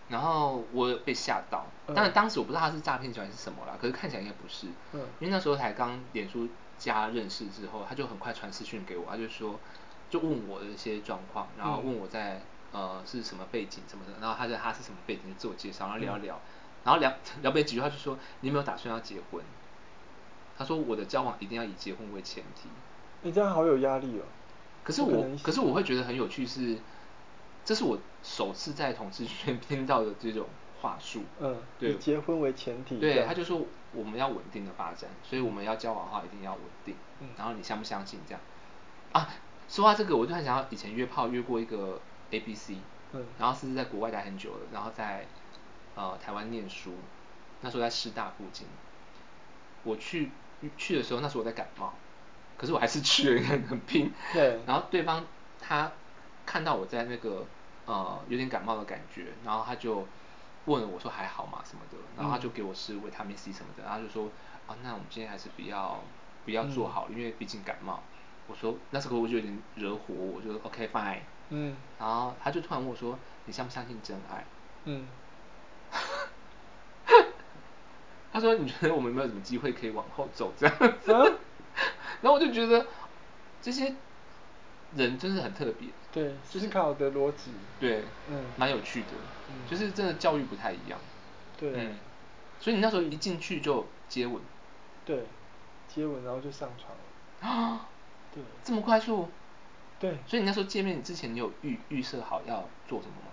[0.09, 4.99] 然后我有被吓到，但当然当时我不知道他是诈骗集团是什么啦，可是看起来应该不是，嗯。
[5.21, 9.57] 因为那时候才刚脸书加认识之后，他就很快传私讯给我，他就说
[10.09, 16.41] 就问我的一些状况，然后嗯问我在呃是什么背景什么的，然后他在他是什么背景就自我介绍，然后聊一嗯聊，
[16.83, 19.43] 然后聊聊没几句话就说你有没有打算要结婚？
[20.57, 22.69] 他说我的交往一定要以结婚为前提。
[23.23, 24.23] 你这样好有压力哦。
[24.83, 26.77] 可是我可是我会觉得很有趣是，
[27.63, 30.47] 这是我首次在同事圈 听到的这种
[30.81, 31.23] 话术。
[31.39, 32.97] 嗯，对以结婚为前提。
[32.99, 33.61] 对，他就说
[33.93, 36.95] 我们要稳定的发展，所以我们要交往的话一定要稳定。
[37.19, 38.41] 嗯然后你相不相信这样？
[39.11, 39.29] 啊，
[39.67, 42.77] 说到这个，我就很想要以前约炮约过一个 A B C，
[43.13, 45.25] 嗯然后是在国外待很久了，然后在
[45.95, 46.93] 呃台湾念书，
[47.61, 48.65] 那时候在师大附近。
[49.83, 50.29] 我去
[50.77, 51.93] 去的时候，那时候我在感冒，
[52.57, 54.11] 可是我还是去了，很拼。
[54.31, 55.25] 对然后对方
[55.59, 55.91] 他
[56.45, 57.45] 看到我在那个
[57.85, 60.07] 呃有点感冒的感觉，然后他就
[60.65, 64.29] 问了我说还好吗什么的，然后他就嗯给我吃维他命 C 什么的，然后就说
[64.67, 66.03] 啊那我们今天还是不要
[66.45, 68.01] 不要做嗯好了，因为毕竟感冒。
[68.47, 71.21] 我说那时候我就有点惹火，我就 OK fine。
[71.51, 74.43] 嗯然后他就突然问我说你相不相信真爱？
[74.85, 75.07] 嗯，
[78.33, 81.11] 他说你觉得我们有没有什么机会可以往后走这样子？
[81.13, 81.21] 啊
[82.21, 82.85] 然后我就觉得
[83.61, 83.93] 这些
[84.95, 87.51] 人真是很特别，对，就是思考的逻辑。
[87.79, 89.07] 对，嗯蛮有趣的，
[89.49, 90.99] 嗯就是真的教育不太一样。
[91.57, 91.95] 对嗯，
[92.59, 94.41] 所以你那时候一进去就接吻
[95.05, 95.25] 对，
[95.87, 97.47] 接吻然后就上床了。
[97.47, 97.89] 啊，
[98.33, 99.29] 对这么快速？
[100.01, 103.27] 对，所以你那时候见面之前，你有预预设好要做什么吗？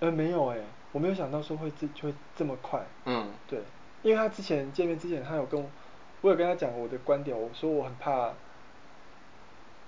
[0.00, 0.58] 呃，没有哎，
[0.92, 2.84] 我没有想到说会这会这么快。
[3.06, 3.58] 嗯，对，
[4.02, 5.70] 因为他之前见面之前，他有跟我，
[6.20, 8.34] 我有跟他讲我的观点，我说我很怕，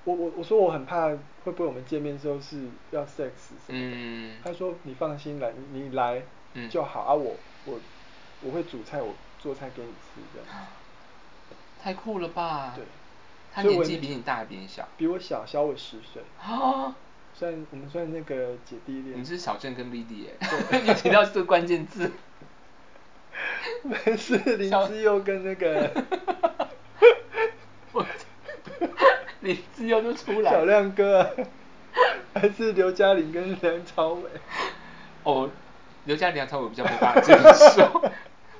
[0.05, 1.09] 我我我说我很怕
[1.45, 3.31] 会不会我们见面之后是要 sex
[3.67, 4.39] 什么的，嗯。
[4.43, 6.23] 他说你放心来，你你来
[6.55, 7.37] 嗯就好、啊，我
[7.67, 7.79] 我
[8.41, 10.67] 我会煮菜，我做菜给你吃这样，
[11.83, 12.73] 太酷了吧？
[12.75, 12.85] 对，
[13.53, 14.87] 他年纪比你大还比你小？
[14.97, 16.95] 比我小，小我十岁，啊，
[17.35, 20.37] 算我们算那个姐弟恋，你是小郑跟丽丽耶
[20.71, 22.11] 对， 你提到这个关键字。
[23.83, 25.91] 没事，林志佑跟那个
[27.93, 28.05] 我
[29.41, 30.51] 林志佑就出来。
[30.51, 31.31] 小亮哥、啊，
[32.35, 34.23] 还是刘嘉玲跟梁朝伟。
[35.23, 35.49] 哦，
[36.05, 37.35] 刘嘉玲、梁朝伟比较没办法接
[37.75, 38.11] 受。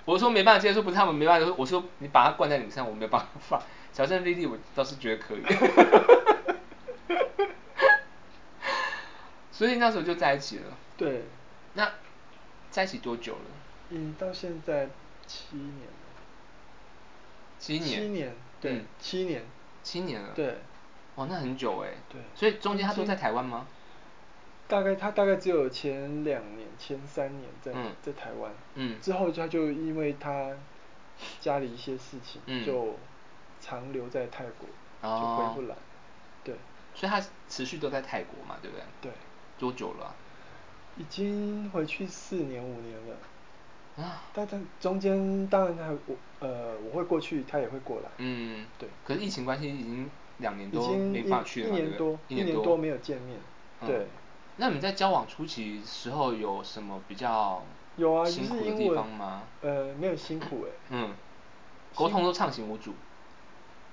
[0.07, 3.63] 我说没办法接受，不是他们没办法接受，我说你把他灌在你身上，我没有办法。
[3.93, 5.43] 小镇、丽丽，我倒是觉得可以。
[9.53, 10.77] 所以那时候就在一起了。
[10.97, 11.25] 对，
[11.75, 11.93] 那
[12.71, 13.41] 在一起多久了？
[13.91, 14.89] 嗯，到现在
[15.27, 15.93] 七年了。
[17.59, 17.85] 七年。
[17.85, 19.45] 七年，对，嗯七年。
[19.83, 20.33] 七年了。
[20.35, 20.59] 对。
[21.17, 21.91] 哇，那很久哎。
[22.09, 23.67] 对所以中间他都在台湾吗？
[24.67, 30.53] 大概他大概只有前两年、前三年在、嗯在台湾，嗯之后他就因为他
[31.41, 32.97] 家里一些事情，嗯就
[33.61, 34.69] 长留在泰国，
[35.03, 35.77] 哦就回不来。
[36.43, 36.55] 对
[36.95, 38.85] 所以他持续都在泰国嘛，对不对？
[39.03, 39.13] 对，
[39.59, 40.15] 多久了啊、
[40.97, 44.03] 已经回去四年五年了。
[44.05, 44.23] 啊？
[44.33, 48.11] 但但中间当然他我呃我会过去，他也会过来。
[48.19, 48.89] 嗯，对。
[49.05, 53.39] 可是疫情关系已经两年多经没办法去了，一年多，一年多没有见面。
[53.83, 54.07] 嗯对。
[54.57, 57.63] 那你们在交往初期时候有什么比较
[57.97, 59.43] 有啊，辛苦的地方吗？
[59.63, 61.15] 呃，没有辛苦哎、嗯，
[61.95, 62.95] 沟通都畅行无阻。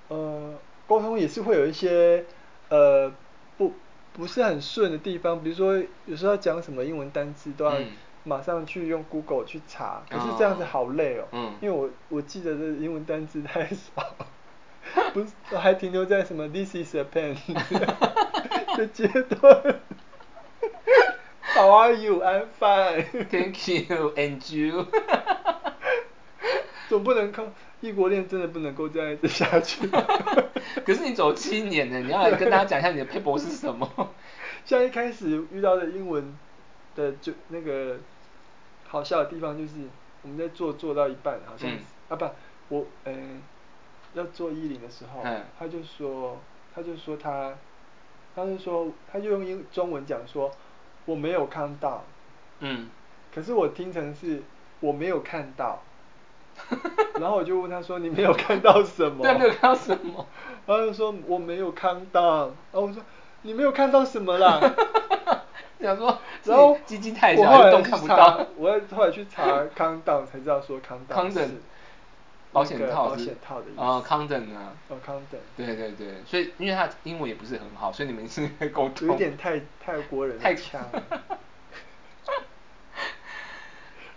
[0.09, 0.53] 呃，
[0.87, 2.23] 沟通也是会有一些
[2.69, 3.11] 呃
[3.57, 3.73] 不
[4.13, 7.85] 不是很顺的地方，比如说有时候要讲什么英文单词都要嗯
[8.23, 14.15] 马上去用 Google 去查，可是哦这样子好累哦，嗯因为我我记得的英文单词太少，
[15.13, 17.35] 不是还停留在什么 This is a pen
[18.77, 19.81] 的阶段。
[21.55, 22.21] How are you?
[22.21, 23.05] I'm fine.
[23.29, 24.85] Thank you and you
[26.87, 27.43] 总不能靠
[27.81, 29.87] 异国恋，真的不能够这样子下去。
[30.85, 34.11] 可是你走七年呢，你要来跟大家讲一下你的 paper 是什么？
[34.65, 36.35] 像一开始遇到的英文
[36.95, 37.97] 的就那个
[38.87, 39.73] 好笑的地方，就是
[40.23, 41.69] 我们在做做到一半，好像
[42.09, 42.29] 啊不，
[42.69, 43.13] 我呃
[44.13, 46.39] 要做一零的时候嗯，他就说
[46.73, 47.53] 他就说他
[48.35, 50.51] 他就说他就用英中文讲说
[51.05, 52.03] 我没有看到，
[52.59, 52.89] 嗯，
[53.33, 54.41] 可是我听成是
[54.79, 55.81] 我没有看到，
[57.19, 59.23] 然后我就问他说你没有看到什么？
[59.23, 60.25] 对，没有看到什么。
[60.65, 63.01] 然后就说我没有看到，然后我说
[63.43, 64.59] 你没有看到什么啦？
[65.79, 68.47] 想说，然后鸡鸡太小，一动去查看不到。
[68.57, 71.57] 我后来去查康档才知道说康档是康等
[72.51, 73.79] 保险套保险套的意思。
[73.79, 74.73] 哦，康等啊。
[74.89, 75.39] 哦，康等。
[75.55, 79.07] 对对对，所以因为他英文也不是很好，所以你们是可以沟通。
[79.07, 80.81] 有一点太泰国人太强。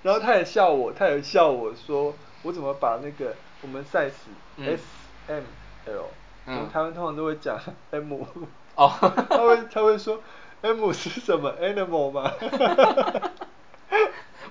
[0.02, 4.12] 然后他也笑我，他也笑我说，我怎么把那个我们 size
[4.56, 4.66] 嗯。
[4.66, 4.82] S
[5.28, 5.42] M
[5.86, 6.06] L，
[6.46, 7.58] 我们嗯台湾通常都会讲
[7.90, 8.12] M，
[8.74, 8.92] 哦。
[9.28, 10.20] 他会他会说
[10.62, 12.30] M 是什么 animal 吗？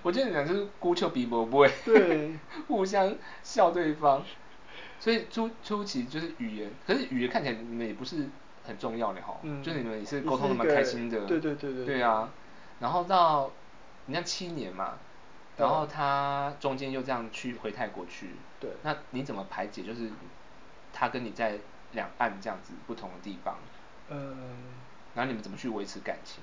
[0.01, 2.33] 我觉得你俩就是孤丘比伯不会，对，
[2.69, 4.21] 互相笑对方，
[4.99, 8.29] 所以初初期就是语言，可是语言看起来你们也不是
[8.65, 9.61] 很重要的哈，嗯。
[9.61, 12.01] 就是你们也是也沟通的蛮开心的，对对对对对。
[12.01, 12.29] 啊，
[12.79, 13.51] 然后到
[14.05, 15.08] 你看七年嘛，对
[15.59, 18.71] 然后他中间又这样去回泰国去，对。
[18.83, 19.83] 那你怎么排解？
[19.83, 20.09] 就是
[20.93, 21.59] 他跟你在
[21.91, 23.57] 两岸这样子不同的地方，
[24.09, 24.57] 嗯，
[25.13, 26.41] 然后你们怎么去维持感情？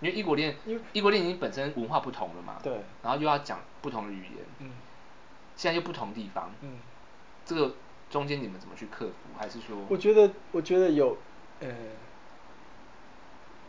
[0.00, 2.72] 因为异国恋因为，异国恋已经本身文化不同了嘛，对。
[3.02, 4.72] 然后又要讲不同的语言，嗯。
[5.56, 6.78] 现在又不同地方，嗯，
[7.44, 7.74] 这个
[8.08, 9.14] 中间你们怎么去克服？
[9.38, 11.18] 还是说，我觉得我觉得有
[11.60, 11.68] 呃，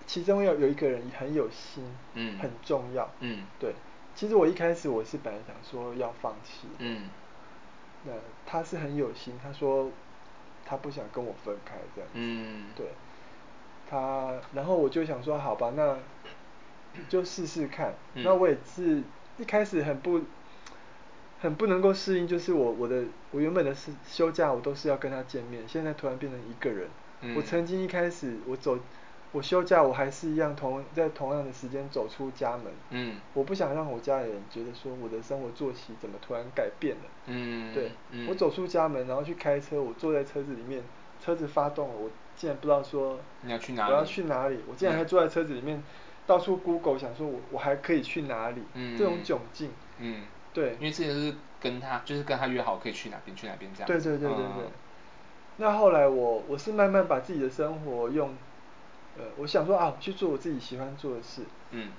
[0.08, 2.40] 其中有有一个人很有心，嗯。
[2.40, 3.46] 很重要，嗯。
[3.60, 3.76] 对。
[4.16, 7.10] 其实我一开始我是本来想说要放弃，嗯
[8.06, 8.12] 那
[8.46, 9.90] 他是很有心，他说
[10.66, 12.88] 他不想跟我分开这样子，嗯对。
[13.90, 15.98] 他，然后我就想说，好吧，那
[17.10, 17.94] 就试试看。
[18.16, 19.04] 嗯那我也是
[19.38, 20.22] 一开始很不
[21.42, 26.90] 很不能够适应，就是我我的我原本的是休假我都是要跟他见面，现在突然变成一个人。
[27.24, 28.80] 嗯我曾经一开始我走
[29.32, 32.66] 我休假我还是一样同在同样的时间走出家门。
[32.90, 33.16] 嗯。
[33.34, 37.04] 我不想让我家里人觉得说我的生活作息怎么突然改变了。
[37.28, 38.28] 嗯对，嗯。
[38.30, 40.84] 我走出家门，然后去开车，我坐在车子里面，
[41.24, 43.92] 车子发动了，我竟然不知道说你要去哪里？
[43.92, 45.82] 我要去哪里，我竟然还嗯坐在车子里面，
[46.28, 48.98] 到处 Google 想说我我还可以去哪里，嗯。
[48.98, 50.74] 这种窘境，嗯，对。
[50.74, 53.88] 因为之前是跟他，就是跟他约好可以去哪边去哪边这样。
[53.88, 54.66] 对子，对对对对。
[54.66, 54.72] 嗯。
[55.58, 58.34] 那后来我我是慢慢把自己的生活用，
[59.22, 61.92] 呃，我想说啊，我去做我自己喜欢做的事，嗯。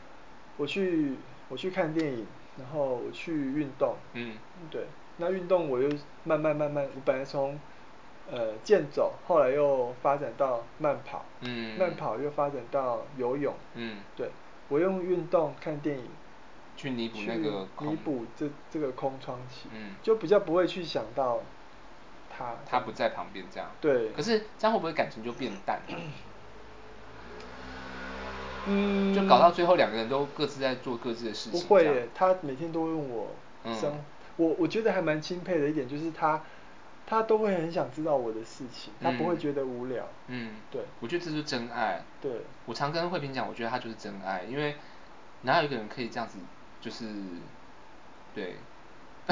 [0.59, 1.15] 我去
[1.49, 2.27] 我去看电影，
[2.59, 4.37] 然后我去运动，嗯。
[4.71, 4.87] 对，
[5.19, 5.89] 那运动我又
[6.25, 7.59] 慢慢慢慢，我本来从
[8.31, 11.79] 呃健走，后来又发展到慢跑，嗯。
[11.79, 13.99] 慢跑又发展到游泳，嗯。
[14.17, 14.29] 对，
[14.69, 16.05] 我用运动看电影
[16.77, 21.41] 去弥补那个空弥补这这个空窗期，嗯就比较不会去想到
[22.29, 24.11] 他他不在旁边这样，对。
[24.13, 25.97] 可是这样会不会感情就变淡了？
[28.67, 33.29] 嗯，就搞到最后两个人都各自在做各自的事情，不会耶，他每天都会问我
[33.65, 33.75] 嗯。
[33.75, 33.93] 生，
[34.37, 36.43] 我我觉得还蛮钦佩的一点就是他，
[37.07, 40.09] 他都会很想知道我的事情，他不会嗯觉得无聊。
[40.29, 40.83] 嗯，对。
[41.01, 42.03] 我觉得这是真爱。
[42.21, 42.31] 对。
[42.67, 44.77] 我常跟慧萍讲，我觉得他就是真爱，因为
[45.43, 46.39] 哪有一个人可以这样子，
[46.81, 47.07] 就是
[48.35, 48.57] 对。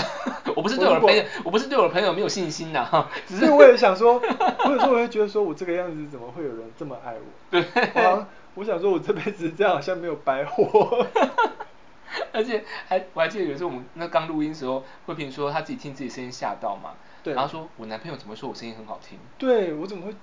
[0.57, 7.23] 我不是对我的朋友，我不是对我的朋友没有信心呐，哈，只是我也想说，或者说我会觉得说我这个样子怎么会有人这么爱我？
[7.51, 11.07] 对我我想说我这辈子这样好像没有白活。
[12.33, 16.91] 而且还我还记得有一次我们那刚录音时候，慧萍说她自己听自己声音吓到嘛，
[17.23, 20.15] 对然后说我男朋友怎么说我声音很好听，对我怎么会？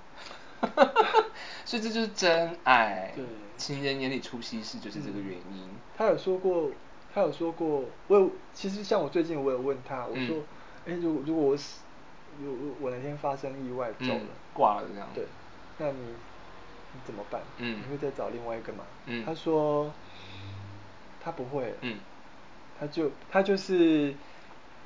[1.63, 3.24] 所以这就是真爱，对
[3.58, 6.72] 情人眼里出西施就是这个原因，他有说过，
[7.17, 10.36] 他有说过，我有其实像我最近我有问他，我嗯说，
[10.86, 11.82] 哎、如果如果我死，
[12.39, 15.25] 如果我哪天发生意外走了，嗯挂了这样对，
[15.80, 15.99] 那你
[16.93, 17.41] 你怎么办？
[17.58, 18.84] 嗯你会再找另外一个吗？
[19.08, 19.91] 嗯他说
[21.19, 21.97] 他不会，嗯
[22.80, 24.13] 他就他就是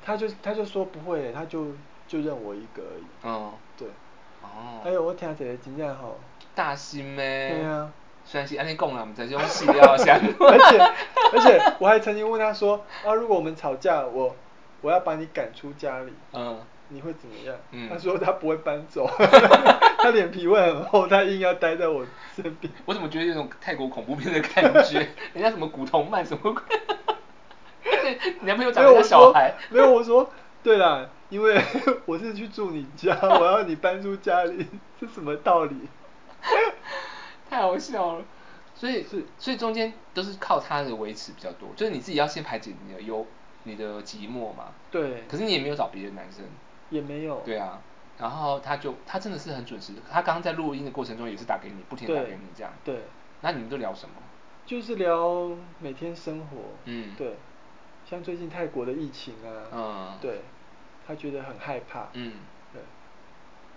[0.02, 1.66] 他就他就说不会，他就
[2.08, 3.86] 就认我一个而已，哦对。
[4.40, 6.18] 哦，还有我听一个真正吼，
[6.54, 7.50] 大心咩？
[7.50, 7.92] 对啊。
[8.24, 10.16] 虽然是安尼讲啦，我们在用细料想。
[10.40, 10.78] 而且
[11.32, 14.34] 而且我还曾经问他说啊，如果我们吵架，我
[14.80, 16.58] 我要把你赶出家里，嗯，
[16.88, 17.56] 你会怎么样？
[17.72, 19.08] 嗯，他说他不会搬走，
[19.98, 22.04] 他脸皮会很厚，他硬要待在我
[22.36, 22.72] 身边。
[22.86, 24.98] 我怎么觉得有种泰国恐怖片的感觉？
[25.34, 26.54] 人家什么古铜曼什么？
[28.40, 29.54] 你男朋友长得像小孩？
[29.70, 30.30] 没有，我说
[30.62, 31.60] 对啦，因为
[32.06, 34.66] 我是去住你家，我要你搬出家里，
[35.00, 35.76] 是什么道理？
[37.52, 38.24] 太好笑了，
[38.74, 43.26] 所以是所以中间都是靠他的维持比较多，就是你自己要先排解你的忧、
[43.64, 44.68] 你的寂寞嘛。
[44.90, 45.24] 对。
[45.28, 46.42] 可是你也没有找别的男生。
[46.88, 47.42] 也没有。
[47.44, 47.82] 对啊，
[48.18, 52.72] 然后他就他真的是很准时，他刚刚在录音的过程中也是打给你，不停打给你这样。
[52.82, 53.02] 对。
[53.42, 54.14] 那你们都聊什么？
[54.64, 56.56] 就是聊每天生活。
[56.86, 57.14] 嗯。
[57.18, 57.36] 对。
[58.08, 59.68] 像最近泰国的疫情啊。
[59.70, 60.18] 嗯。
[60.22, 60.40] 对。
[61.06, 62.08] 他觉得很害怕。
[62.14, 62.32] 嗯。
[62.72, 62.80] 对。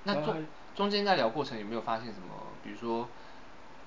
[0.03, 2.27] 那中中间在聊过程有没有发现什么？
[2.63, 3.09] 比如说。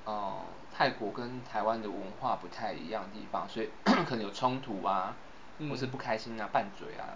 [0.09, 0.41] 哦，
[0.75, 5.15] 泰国跟台湾的文化不太一样的地方，所以 可能有冲突啊，
[5.69, 7.13] 或是不开心啊，拌嘴啊。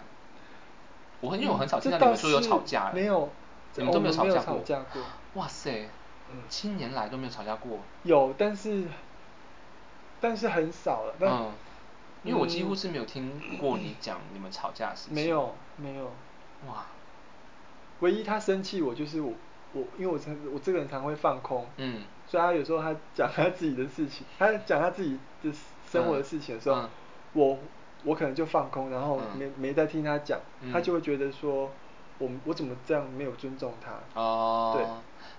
[1.19, 3.29] 我很因为我很少听到你们说有吵架，没有，
[3.77, 4.29] 你们都没有吵
[4.59, 5.01] 架过。
[5.33, 5.89] 哇塞，
[6.49, 7.79] 七年来都没有吵架过。
[8.03, 8.83] 有，但是
[10.21, 11.15] 但是很少了。
[11.19, 11.51] 嗯，
[12.23, 15.15] 因为我几乎是没有听过你讲你们吵架的事情。
[15.15, 16.11] 没有，没有。
[16.67, 16.85] 哇，
[18.01, 19.33] 唯一他生气我就是我
[19.71, 21.65] 我因为我常我这个人常会放空。
[21.77, 22.03] 嗯。
[22.33, 25.51] 所以他有时候他讲他自己的事情，他讲他自己的
[25.87, 26.89] 生活的事情的时候，
[27.33, 27.59] 我
[28.03, 30.39] 我可能就放空，然后没没在听他讲，
[30.71, 31.69] 他就会觉得说，
[32.17, 33.91] 我我怎么这样没有尊重他？
[34.19, 34.83] 哦，对，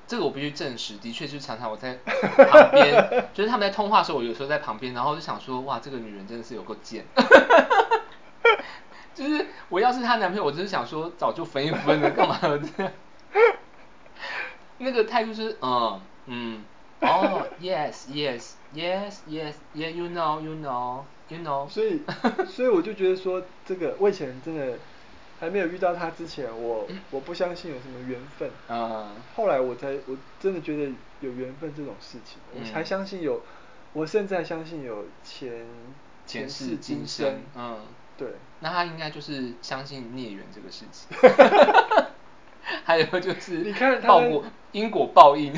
[0.06, 7.04] 这个我必须证实，的确是常常我在旁边， 就是他们在通话的时候，我有时候在旁边，然后就想说，哇，这个女人真的是有够贱，
[9.12, 12.92] 就是我要是她男朋友，我就是想说，早就分一分了，干嘛这样？
[14.78, 16.62] 那个态度是，嗯嗯。
[17.06, 21.68] 哦， yes，yes，yes，yes，yeah，you know，you know，you know。
[21.68, 22.02] 所以，
[22.48, 24.78] 所以我就觉得说，这个我以前真的
[25.38, 28.50] 还没有遇到他之前，我我不相信有什么缘分。
[28.68, 29.12] 啊。
[29.36, 30.90] 后来我才，我真的觉得
[31.20, 33.42] 有缘分这种事情，我才相信有，
[33.92, 35.66] 我现在相信有前
[36.26, 37.42] 前世今生。
[37.54, 37.80] 嗯。
[38.16, 38.28] 对。
[38.60, 41.08] 那他应该就是相信孽缘这个事情。
[42.84, 45.52] 还有就是，你看报果因果报应。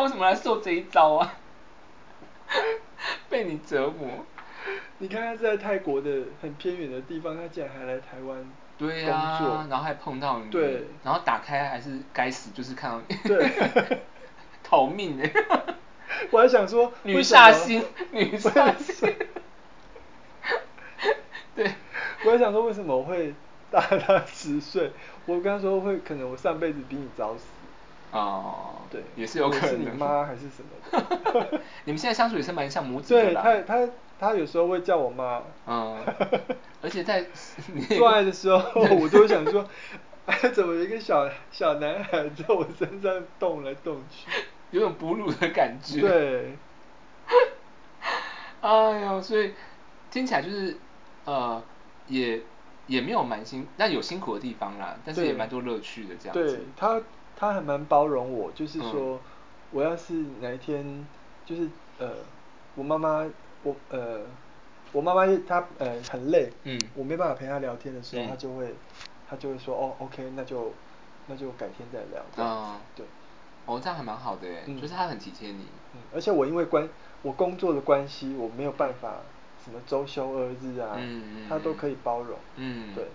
[0.00, 1.34] 他为什么来受这一招啊？
[3.28, 4.08] 被你折磨。
[4.96, 14.00] 你看他在泰国的很偏远的地方，他竟然还来台湾对呀，然后还碰到你，对，然后打开还是该死，就是看到你，对，
[14.64, 15.28] 逃命的。
[16.32, 19.14] 我还想说，女煞星，女煞星。
[21.54, 21.74] 对，
[22.24, 23.34] 我还想说，为什么我会
[23.70, 24.92] 大他十岁？
[25.26, 27.44] 我跟他说会，可能我上辈子比你早死。
[28.12, 29.68] 哦，对，也是有可能。
[29.68, 31.00] 是你妈还是什么
[31.32, 31.60] 的？
[31.84, 33.42] 你们现在相处也是蛮像母子的啦。
[33.42, 35.42] 对，他他他有时候会叫我妈。
[35.66, 35.98] 嗯。
[36.82, 37.24] 而且在
[37.96, 39.64] 做爱的时候， 我都想说，
[40.52, 44.28] 怎么一个小小男孩在我身上动来动去，
[44.72, 46.00] 有种哺乳的感觉。
[46.00, 46.56] 对。
[48.62, 49.52] 哎呀，所以
[50.10, 50.76] 听起来就是
[51.26, 51.62] 呃，
[52.08, 52.40] 也
[52.88, 56.56] 也没有蛮辛，但有辛苦的地方啦，但是也蛮多乐趣的这样子。
[56.56, 57.00] 对他。
[57.40, 59.24] 他还蛮包容我，就是说，
[59.70, 61.08] 我要是哪一天，
[61.42, 62.26] 就是呃，
[62.74, 64.26] 我妈妈，我呃，
[64.92, 68.76] 我妈妈她呃很累，嗯，我没办法陪她聊天的时候，她就会，
[69.24, 70.76] 她就会说，哦，OK，那就
[71.24, 72.50] 那就改天再聊，这样
[72.94, 73.06] 子，对，
[73.64, 76.90] 哦，这样还蛮好的哎，就是她很体贴你，嗯，而且我因为关
[77.22, 79.24] 我工作的关系，我没有办法
[79.56, 83.10] 什么周休二日啊，嗯嗯，他都可以包容，嗯，对，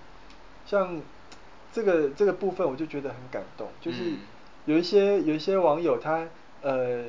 [0.64, 1.04] 像。
[1.76, 4.14] 这个这个部分我就觉得很感动，就是
[4.64, 6.26] 有一些有一些网友他
[6.62, 7.04] 呃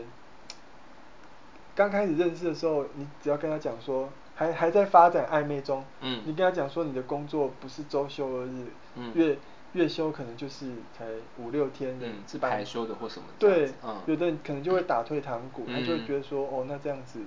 [1.77, 9.39] 刚开始认识的时候，你只要跟他讲说还还在发展暧昧中，嗯，你跟他讲说你的工作不是周休二日，嗯，月
[9.75, 11.07] 月休可能就是才
[11.39, 13.73] 五六天的，是排休的或什么，对，
[14.07, 17.21] 有的人可能就会打退堂鼓，他就会觉得说哦那这样子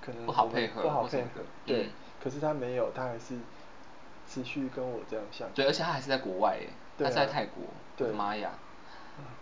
[0.00, 1.88] 可能不好配合，不好配合，对，
[2.22, 3.34] 可是他没有，他还是。
[4.32, 6.68] 持续跟我这样相处，对，而且他还是在国外耶，
[6.98, 7.64] 他在泰国，
[7.98, 8.50] 我的妈呀，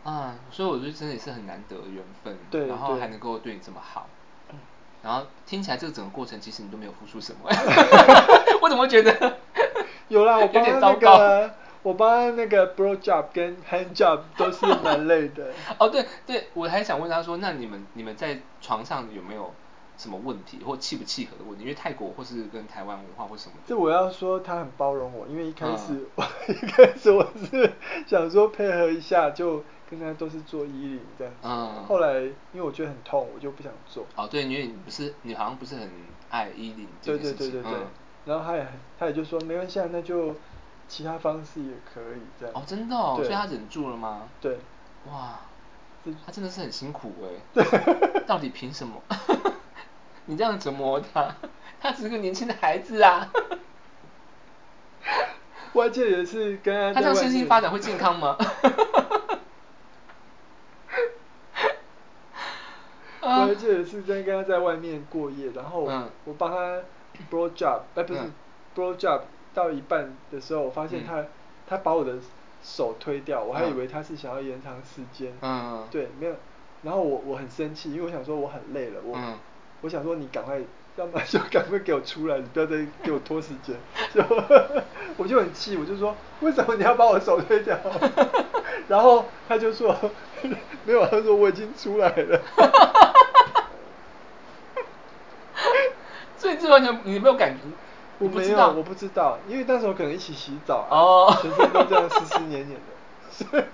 [0.02, 4.08] 啊，所以我觉得真的也是很难得的缘分，对，然后还能够对你这么好，
[5.02, 7.48] 然后听起来这个整个过程其实你都没有付出什么，
[8.62, 9.36] 我怎么觉得？
[10.08, 15.52] 有啦，我 帮他那个，我帮他那个 bro job 跟 hand job 都是蛮累的。
[15.78, 19.54] 哦，对对，我还想问他说，那你们你们在床上有没有
[20.00, 21.64] 什么问题或契不契合的问题？
[21.64, 23.62] 因为泰国或是跟台湾文化或什么的。
[23.66, 27.72] 这我要说他很包容我，因为一开始、嗯 我一开始我是
[28.06, 31.40] 想说配合一下，就跟他都是做衣领这样子。
[31.42, 34.06] 嗯后来因为我觉得很痛，我就不想做。
[34.16, 35.90] 哦，对，因为你不是你好像不是很
[36.30, 37.52] 爱衣领这对件事情。
[37.52, 37.80] 对对对对。
[37.82, 37.86] 嗯
[38.26, 38.66] 然后他也
[38.98, 40.34] 他也就说没关系，啊，那就
[40.86, 42.54] 其他方式也可以这样。
[42.54, 44.28] 哦，真的哦，所以他忍住了吗？
[44.42, 44.58] 对。
[45.10, 45.40] 哇，
[46.26, 47.40] 他真的是很辛苦哎。
[47.54, 47.64] 对
[48.28, 49.02] 到底凭什么？
[50.30, 51.34] 你这样折磨他，
[51.80, 53.28] 他只是个年轻的孩子啊。
[55.72, 58.36] 我还记得有一次跟他他这样身心发展会健康吗？
[63.20, 66.80] 我还记得有一次在跟他在外面过夜，然后嗯我帮他
[67.28, 68.32] blow job，哎不是嗯
[68.76, 69.22] blow job
[69.52, 71.24] 到一半的时候，我发现嗯他
[71.66, 72.18] 他把我的
[72.62, 75.32] 手推掉，我还以嗯为他是想要延长时间。
[75.42, 76.36] 嗯对，没有。
[76.82, 79.36] 然后我我很生气，因为我想说我很累了，我、嗯
[79.82, 80.58] 我想说你赶快，
[80.96, 83.74] 要么就赶快给我出来，你不要再给我拖时间。
[84.14, 84.22] 就
[85.16, 87.78] 我就很气，我就说为什么你要把我手推掉？
[88.88, 89.96] 然后他就说
[90.84, 92.40] 没有，他说我已经出来了。
[96.36, 97.60] 所以这完全你没有感觉，
[98.18, 103.66] 我没有，你不知道我不知道，因为那时候可能一起洗澡、啊，哦全身都这样湿湿黏黏的。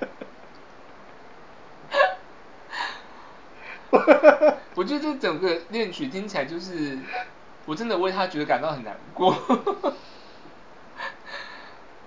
[4.74, 6.99] 我觉得这整个恋曲听起来就是，
[7.64, 9.34] 我真的为他觉得感到很难过。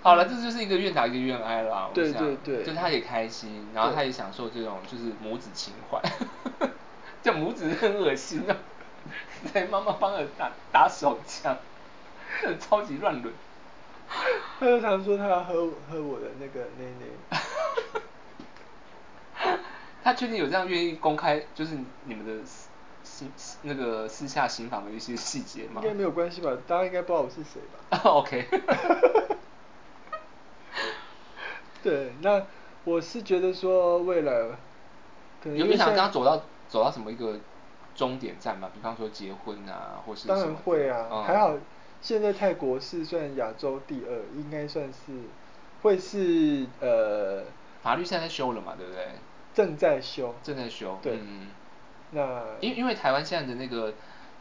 [0.01, 1.87] 好了，这就是一个愿打一个愿挨啦。
[1.89, 6.01] 我对想对对就他也开心，然后他也享受这种就是母子情怀。
[7.21, 8.55] 这母子很恶心啊！
[9.53, 11.57] 在妈妈帮着打打手枪，
[12.59, 13.33] 超级乱伦。
[14.59, 15.53] 他就常说他要喝
[15.89, 17.05] 喝我的那个内内。
[20.03, 22.45] 他确定有这样愿意公开，就是你们的
[23.03, 25.81] 私私那个私下行房的一些细节吗？
[25.81, 26.51] 应该没有关系吧？
[26.67, 27.99] 大家应该不知道我是谁吧？
[28.09, 28.47] OK
[31.81, 32.45] 对，那
[32.83, 34.57] 我是觉得说为了
[35.41, 37.39] 可能有没有想跟他走到走到什么一个
[37.95, 38.69] 终点站嘛？
[38.73, 41.55] 比方说结婚啊，或是当然会啊，嗯、还好
[42.01, 45.11] 现在泰国是算亚洲第二，应该算是
[45.81, 47.43] 会是呃
[47.81, 49.07] 法律现在在修了嘛，对不对？
[49.53, 51.19] 正在修，正在修，对。
[51.21, 51.47] 嗯，
[52.11, 53.93] 那因因为台湾现在的那个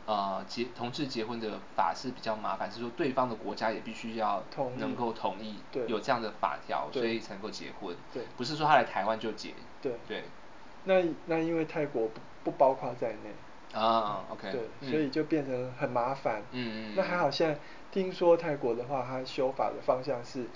[0.07, 5.59] 呃结同志结婚的法是比较麻烦，是说对方的国家也必须要同意能够同意。
[5.71, 5.87] 对。
[5.87, 7.03] 有这样的法条，对。
[7.03, 8.23] 所以才能够结婚，对。
[8.37, 9.93] 不是说他来台湾就结，对。
[10.07, 10.25] 对，
[10.85, 14.91] 那那因为泰国不不包括在内，啊，OK，对，嗯。
[14.91, 16.43] 所以就变成很麻烦。
[16.53, 16.95] 嗯嗯。
[16.97, 17.59] 那还好，现在
[17.91, 20.47] 听说泰国的话，它修法的方向是，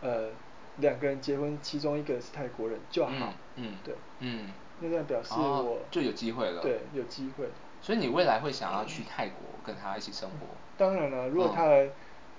[0.00, 0.30] 呃，
[0.78, 3.12] 两个人结婚，其中一个是泰国人就好。
[3.12, 4.48] 嗯嗯对，嗯，
[4.80, 7.48] 那这样表示哦我、就有机会了对，有机会。
[7.80, 10.46] 所以你未来会想要去泰国跟他一起生活？
[10.76, 11.88] 当然了，如果嗯他来，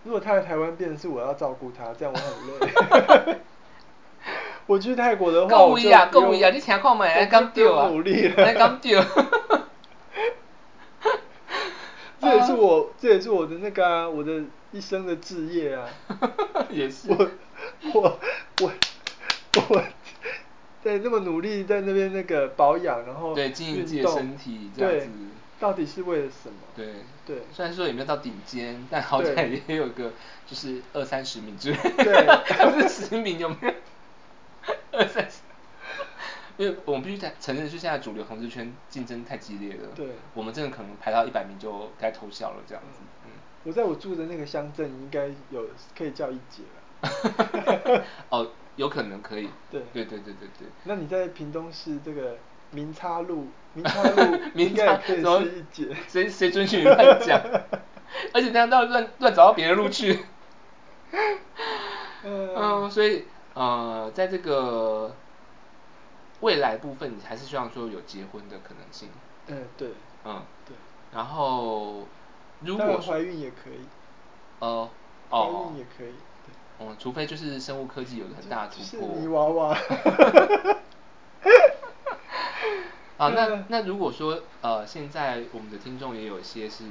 [0.03, 3.37] 如果他来台湾，变成是我要照顾他，这样我很累。
[4.67, 6.49] 我去泰国的话，够位啊，够位啊！
[6.49, 7.05] 你听看没？
[7.05, 7.87] 我来敢不用丢啊？
[7.89, 8.99] 努力了来敢丢？
[12.19, 15.87] 这也是我， 这也是我的那个啊，我的一生的志业啊。
[16.71, 17.11] 也是。
[17.11, 17.29] 我
[17.93, 18.19] 我
[18.61, 18.73] 我
[19.69, 19.83] 我
[20.83, 25.09] 在那么努力在那边那个保养，然后对经营自己的身体这样子
[25.59, 26.55] 到底是为了什么？
[26.75, 26.95] 对
[27.25, 30.11] 对虽然说也没有到顶尖，但好歹也有个
[30.45, 31.77] 就是二三十名之类。
[31.77, 33.73] 对还不是十名有没有？
[34.91, 35.39] 二三十。
[36.57, 39.89] 因为我们必须在承认，是现在主流同志圈竞争太激烈了。
[39.95, 42.99] 对我们真的可能排到一百名就该偷笑了这样子。
[43.25, 43.31] 嗯。
[43.63, 46.81] 我在我住的那个乡镇应该有可以叫一姐了。
[48.29, 49.49] 哦，有可能可以。
[49.71, 50.67] 对对对对对对。
[50.83, 52.37] 那你在屏东市这个
[52.71, 55.95] 明差路，明差路 明应该也可以怎么是一姐。
[56.07, 57.41] 谁谁准许你乱讲？
[58.33, 60.25] 而且那样到乱乱找到别人路去。
[62.23, 65.15] 嗯嗯，所以呃，在这个
[66.41, 69.09] 未来部分，你还是希望说有结婚的可能性。
[69.47, 69.89] 嗯，对。
[70.25, 70.75] 嗯，对。
[71.13, 72.07] 然后
[72.61, 73.85] 如果怀孕也可以。
[74.59, 74.89] 呃
[75.29, 76.13] 怀哦孕也可以。
[76.77, 79.07] 对嗯，除非就是生物科技有个很大的突就是破。
[79.15, 79.77] 泥娃娃。
[83.17, 86.83] 啊，那嗯那如果说呃，现在我们的听众也有一些是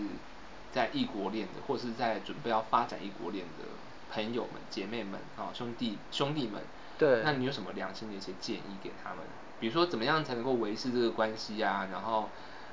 [0.72, 3.64] 在异国恋的，或是在准备要发展异国恋的
[4.10, 6.62] 朋友们、姐妹们啊、兄弟兄弟们，
[6.96, 9.18] 对那你有什么良心的一些建议给他们？
[9.60, 11.86] 比如说怎么样才能够维持这个关系啊？
[11.92, 12.30] 然后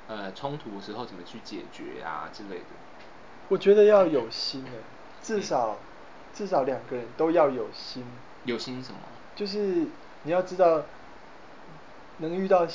[0.07, 2.66] 呃，冲突的时候怎么去解决啊之类的？
[3.49, 4.72] 我觉得要有心诶，
[5.22, 5.78] 至嗯少、
[6.34, 8.06] 至少两个人都要有心。
[8.46, 9.00] 有心什么？
[9.36, 9.86] 就是
[10.24, 10.84] 你要知道，
[12.18, 12.68] 能遇到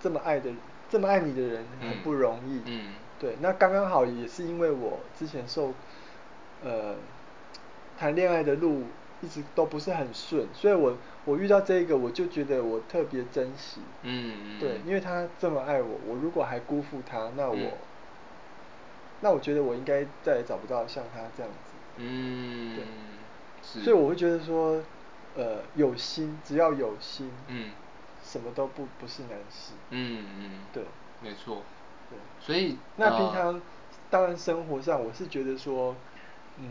[0.00, 0.50] 这么爱的
[0.90, 2.62] 这么爱你的人很嗯不容易。
[2.64, 5.72] 嗯对，那刚刚好也是因为我之前受
[6.62, 6.96] 呃
[7.98, 8.84] 谈恋爱的路
[9.22, 13.80] 一直都不是很顺，所以我我遇到这一个我就觉得我特别珍惜。
[14.02, 17.70] 嗯嗯对，因为他这么爱我，我如果还辜负他，那我、嗯
[19.22, 21.65] 那我觉得我应该再也找不到像他这样子。
[21.98, 22.84] 嗯，对，
[23.62, 24.82] 所以我会觉得说，
[25.34, 27.70] 呃，有心，只要有心，嗯，
[28.22, 29.72] 什么都不不是难事。
[29.90, 30.84] 嗯嗯，对，
[31.20, 31.62] 没错，
[32.10, 32.18] 对。
[32.40, 33.62] 所以那平呃常
[34.10, 35.96] 当然生活上，我是觉得说，
[36.58, 36.66] 嗯，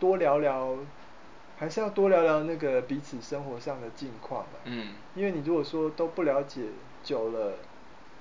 [0.00, 0.76] 多聊聊，
[1.58, 4.58] 还是要多聊聊那个彼此生活上的近况嘛。
[4.64, 6.62] 嗯因为你如果说都不了解
[7.04, 7.58] 久了，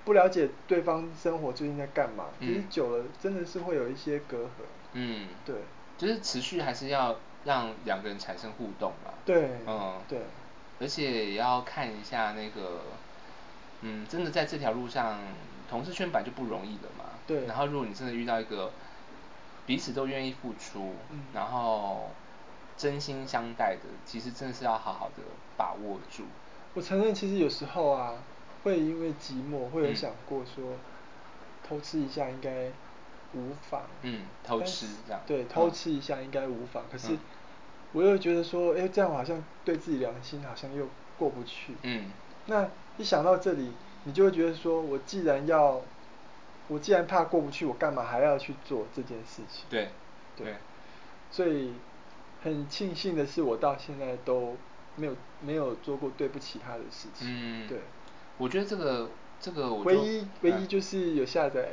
[0.03, 4.49] 不了解对方生活最近在干嘛，其实嗯久了真的是会有一些隔阂。
[4.93, 5.55] 嗯，对。
[6.01, 9.13] 就是持续还是要让两个人产生互动嘛。
[9.23, 10.21] 对嗯，对。
[10.79, 12.81] 而且也要看一下那个，
[13.81, 15.19] 嗯，真的在这条路上，
[15.69, 17.05] 同事圈本来就不容易的嘛。
[17.27, 18.71] 对然后如果你真的遇到一个
[19.67, 22.09] 彼此都愿意付出，嗯然后
[22.75, 25.21] 真心相待的，其实真的是要好好的
[25.55, 26.23] 把握住。
[26.73, 28.15] 我承认，其实有时候啊，
[28.63, 30.73] 会因为寂寞，会有嗯想过说，
[31.63, 32.71] 偷吃一下应该
[33.33, 33.83] 无妨。
[34.01, 36.83] 嗯偷吃这样对，嗯偷吃一下应该无妨。
[36.91, 37.19] 可是嗯，
[37.93, 41.75] 我又觉得说，哎，这样好像对自己良心好像又过不去。
[41.83, 42.11] 嗯
[42.47, 43.71] 那一想到这里，
[44.05, 45.81] 你就会觉得说，我既然要，
[46.67, 49.65] 我既然怕过不去，我干嘛还要去做这件事情？
[49.69, 49.89] 对
[50.35, 50.55] 对对
[51.29, 51.73] 所以
[52.43, 54.57] 很庆幸的是，我到现在都
[54.95, 57.27] 没有没有做过对不起他的事情。
[57.29, 57.79] 嗯，对。
[58.37, 61.69] 我觉得这个这个我唯一唯一嗯就是有下载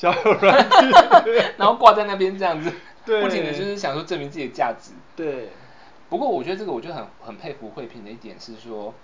[0.00, 0.70] 交友软
[1.24, 2.72] 件 然后挂在那边这样子，
[3.04, 4.92] 对不仅的就是想说证明自己的价值。
[5.14, 5.50] 对，
[6.08, 8.94] 不过我觉得这个我就很很佩服慧萍的一点是说，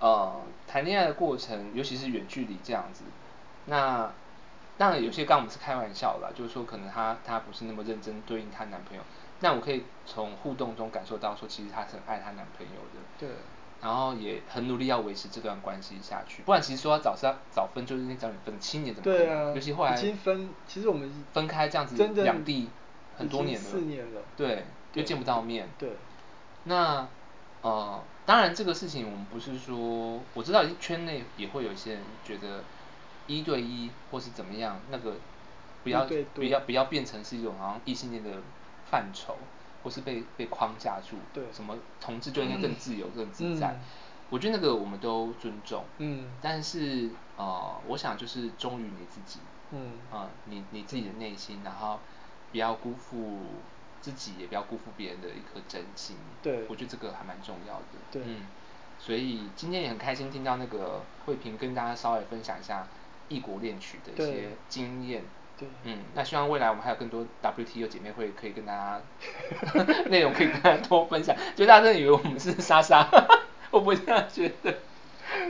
[0.00, 3.02] 呃，谈恋爱的过程，尤其是远距离这样子，
[3.66, 4.10] 那
[4.78, 9.02] 当然有些刚我们是开玩笑啦，就是说可能她她不是那么认真对应她男朋友，
[9.38, 13.00] 但我可以从互动中感受到说，其实她是很爱她男朋友的。
[13.18, 13.28] 对。
[13.82, 19.26] 然后也很努力要维持这段关系下去，不然其实说要早上早分就是那早点分，七年怎么可能？
[19.26, 22.68] 对啊，尤其后来已经分，其实我们分开这样子两地
[23.18, 24.64] 很多年了，四年了，对，
[24.94, 25.90] 又见不到面，对。
[26.64, 27.08] 那
[27.62, 32.62] 呃，当然这个事情我们不是说，我知道圈内也会有一些人觉得
[33.26, 35.16] 一对一或是怎么样，那个
[35.82, 38.30] 不要不要不要变成是一种好像异性恋的
[38.88, 39.36] 范畴，
[39.82, 43.72] 或是被被框架住，对什么同志就应该更自由、更自在。
[43.72, 43.80] 嗯
[44.32, 49.40] 我觉得那个我们都尊重，嗯但是呃，我想就是忠于你自己，
[49.72, 52.00] 嗯啊、你你自己的内心，然后
[52.50, 53.40] 不要辜负
[54.00, 56.16] 自己，也不要辜负别人的一颗真心。
[56.42, 57.84] 对我觉得这个还蛮重要的。
[58.10, 58.46] 对嗯，
[58.98, 62.86] 所以今天也很开心听到那个慧萍跟大家稍微分享一下
[63.28, 65.22] 异国恋曲的一些经验。
[65.58, 69.00] 对嗯，那希望未来我们还有更多 WTO 姐妹会可以跟大家
[70.10, 73.08] 内容可以跟大家多分享，就大家真的以为我们是莎莎，
[73.70, 74.74] 我不会这样觉得？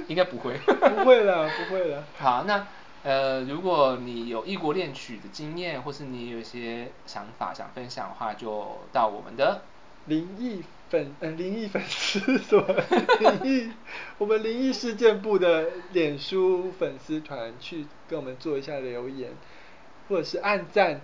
[0.06, 0.56] 应该不会。
[0.58, 2.04] 不会了，不会了。
[2.18, 2.66] 好，那
[3.02, 9.62] 呃，如果你有异国恋曲的经验，或是你有一些想法想分享的话，就到我们的
[10.06, 12.64] 灵异粉呃灵异粉丝什么
[13.18, 13.72] 灵异，
[14.18, 19.30] 我们灵异事件部的脸书粉丝团去跟我们做一下留言，
[20.12, 21.00] 或者是按赞，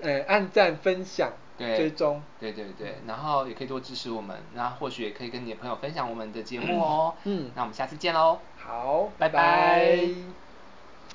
[0.00, 7.14] 呃按赞分享对追踪，对对对，然后也可以多支持我们，那或许也可以跟你的朋友分享我们的节目哦。
[7.24, 7.50] 嗯。
[7.56, 8.38] 那我们下次见喽。
[8.56, 9.28] 好，拜。
[9.28, 10.49] 拜拜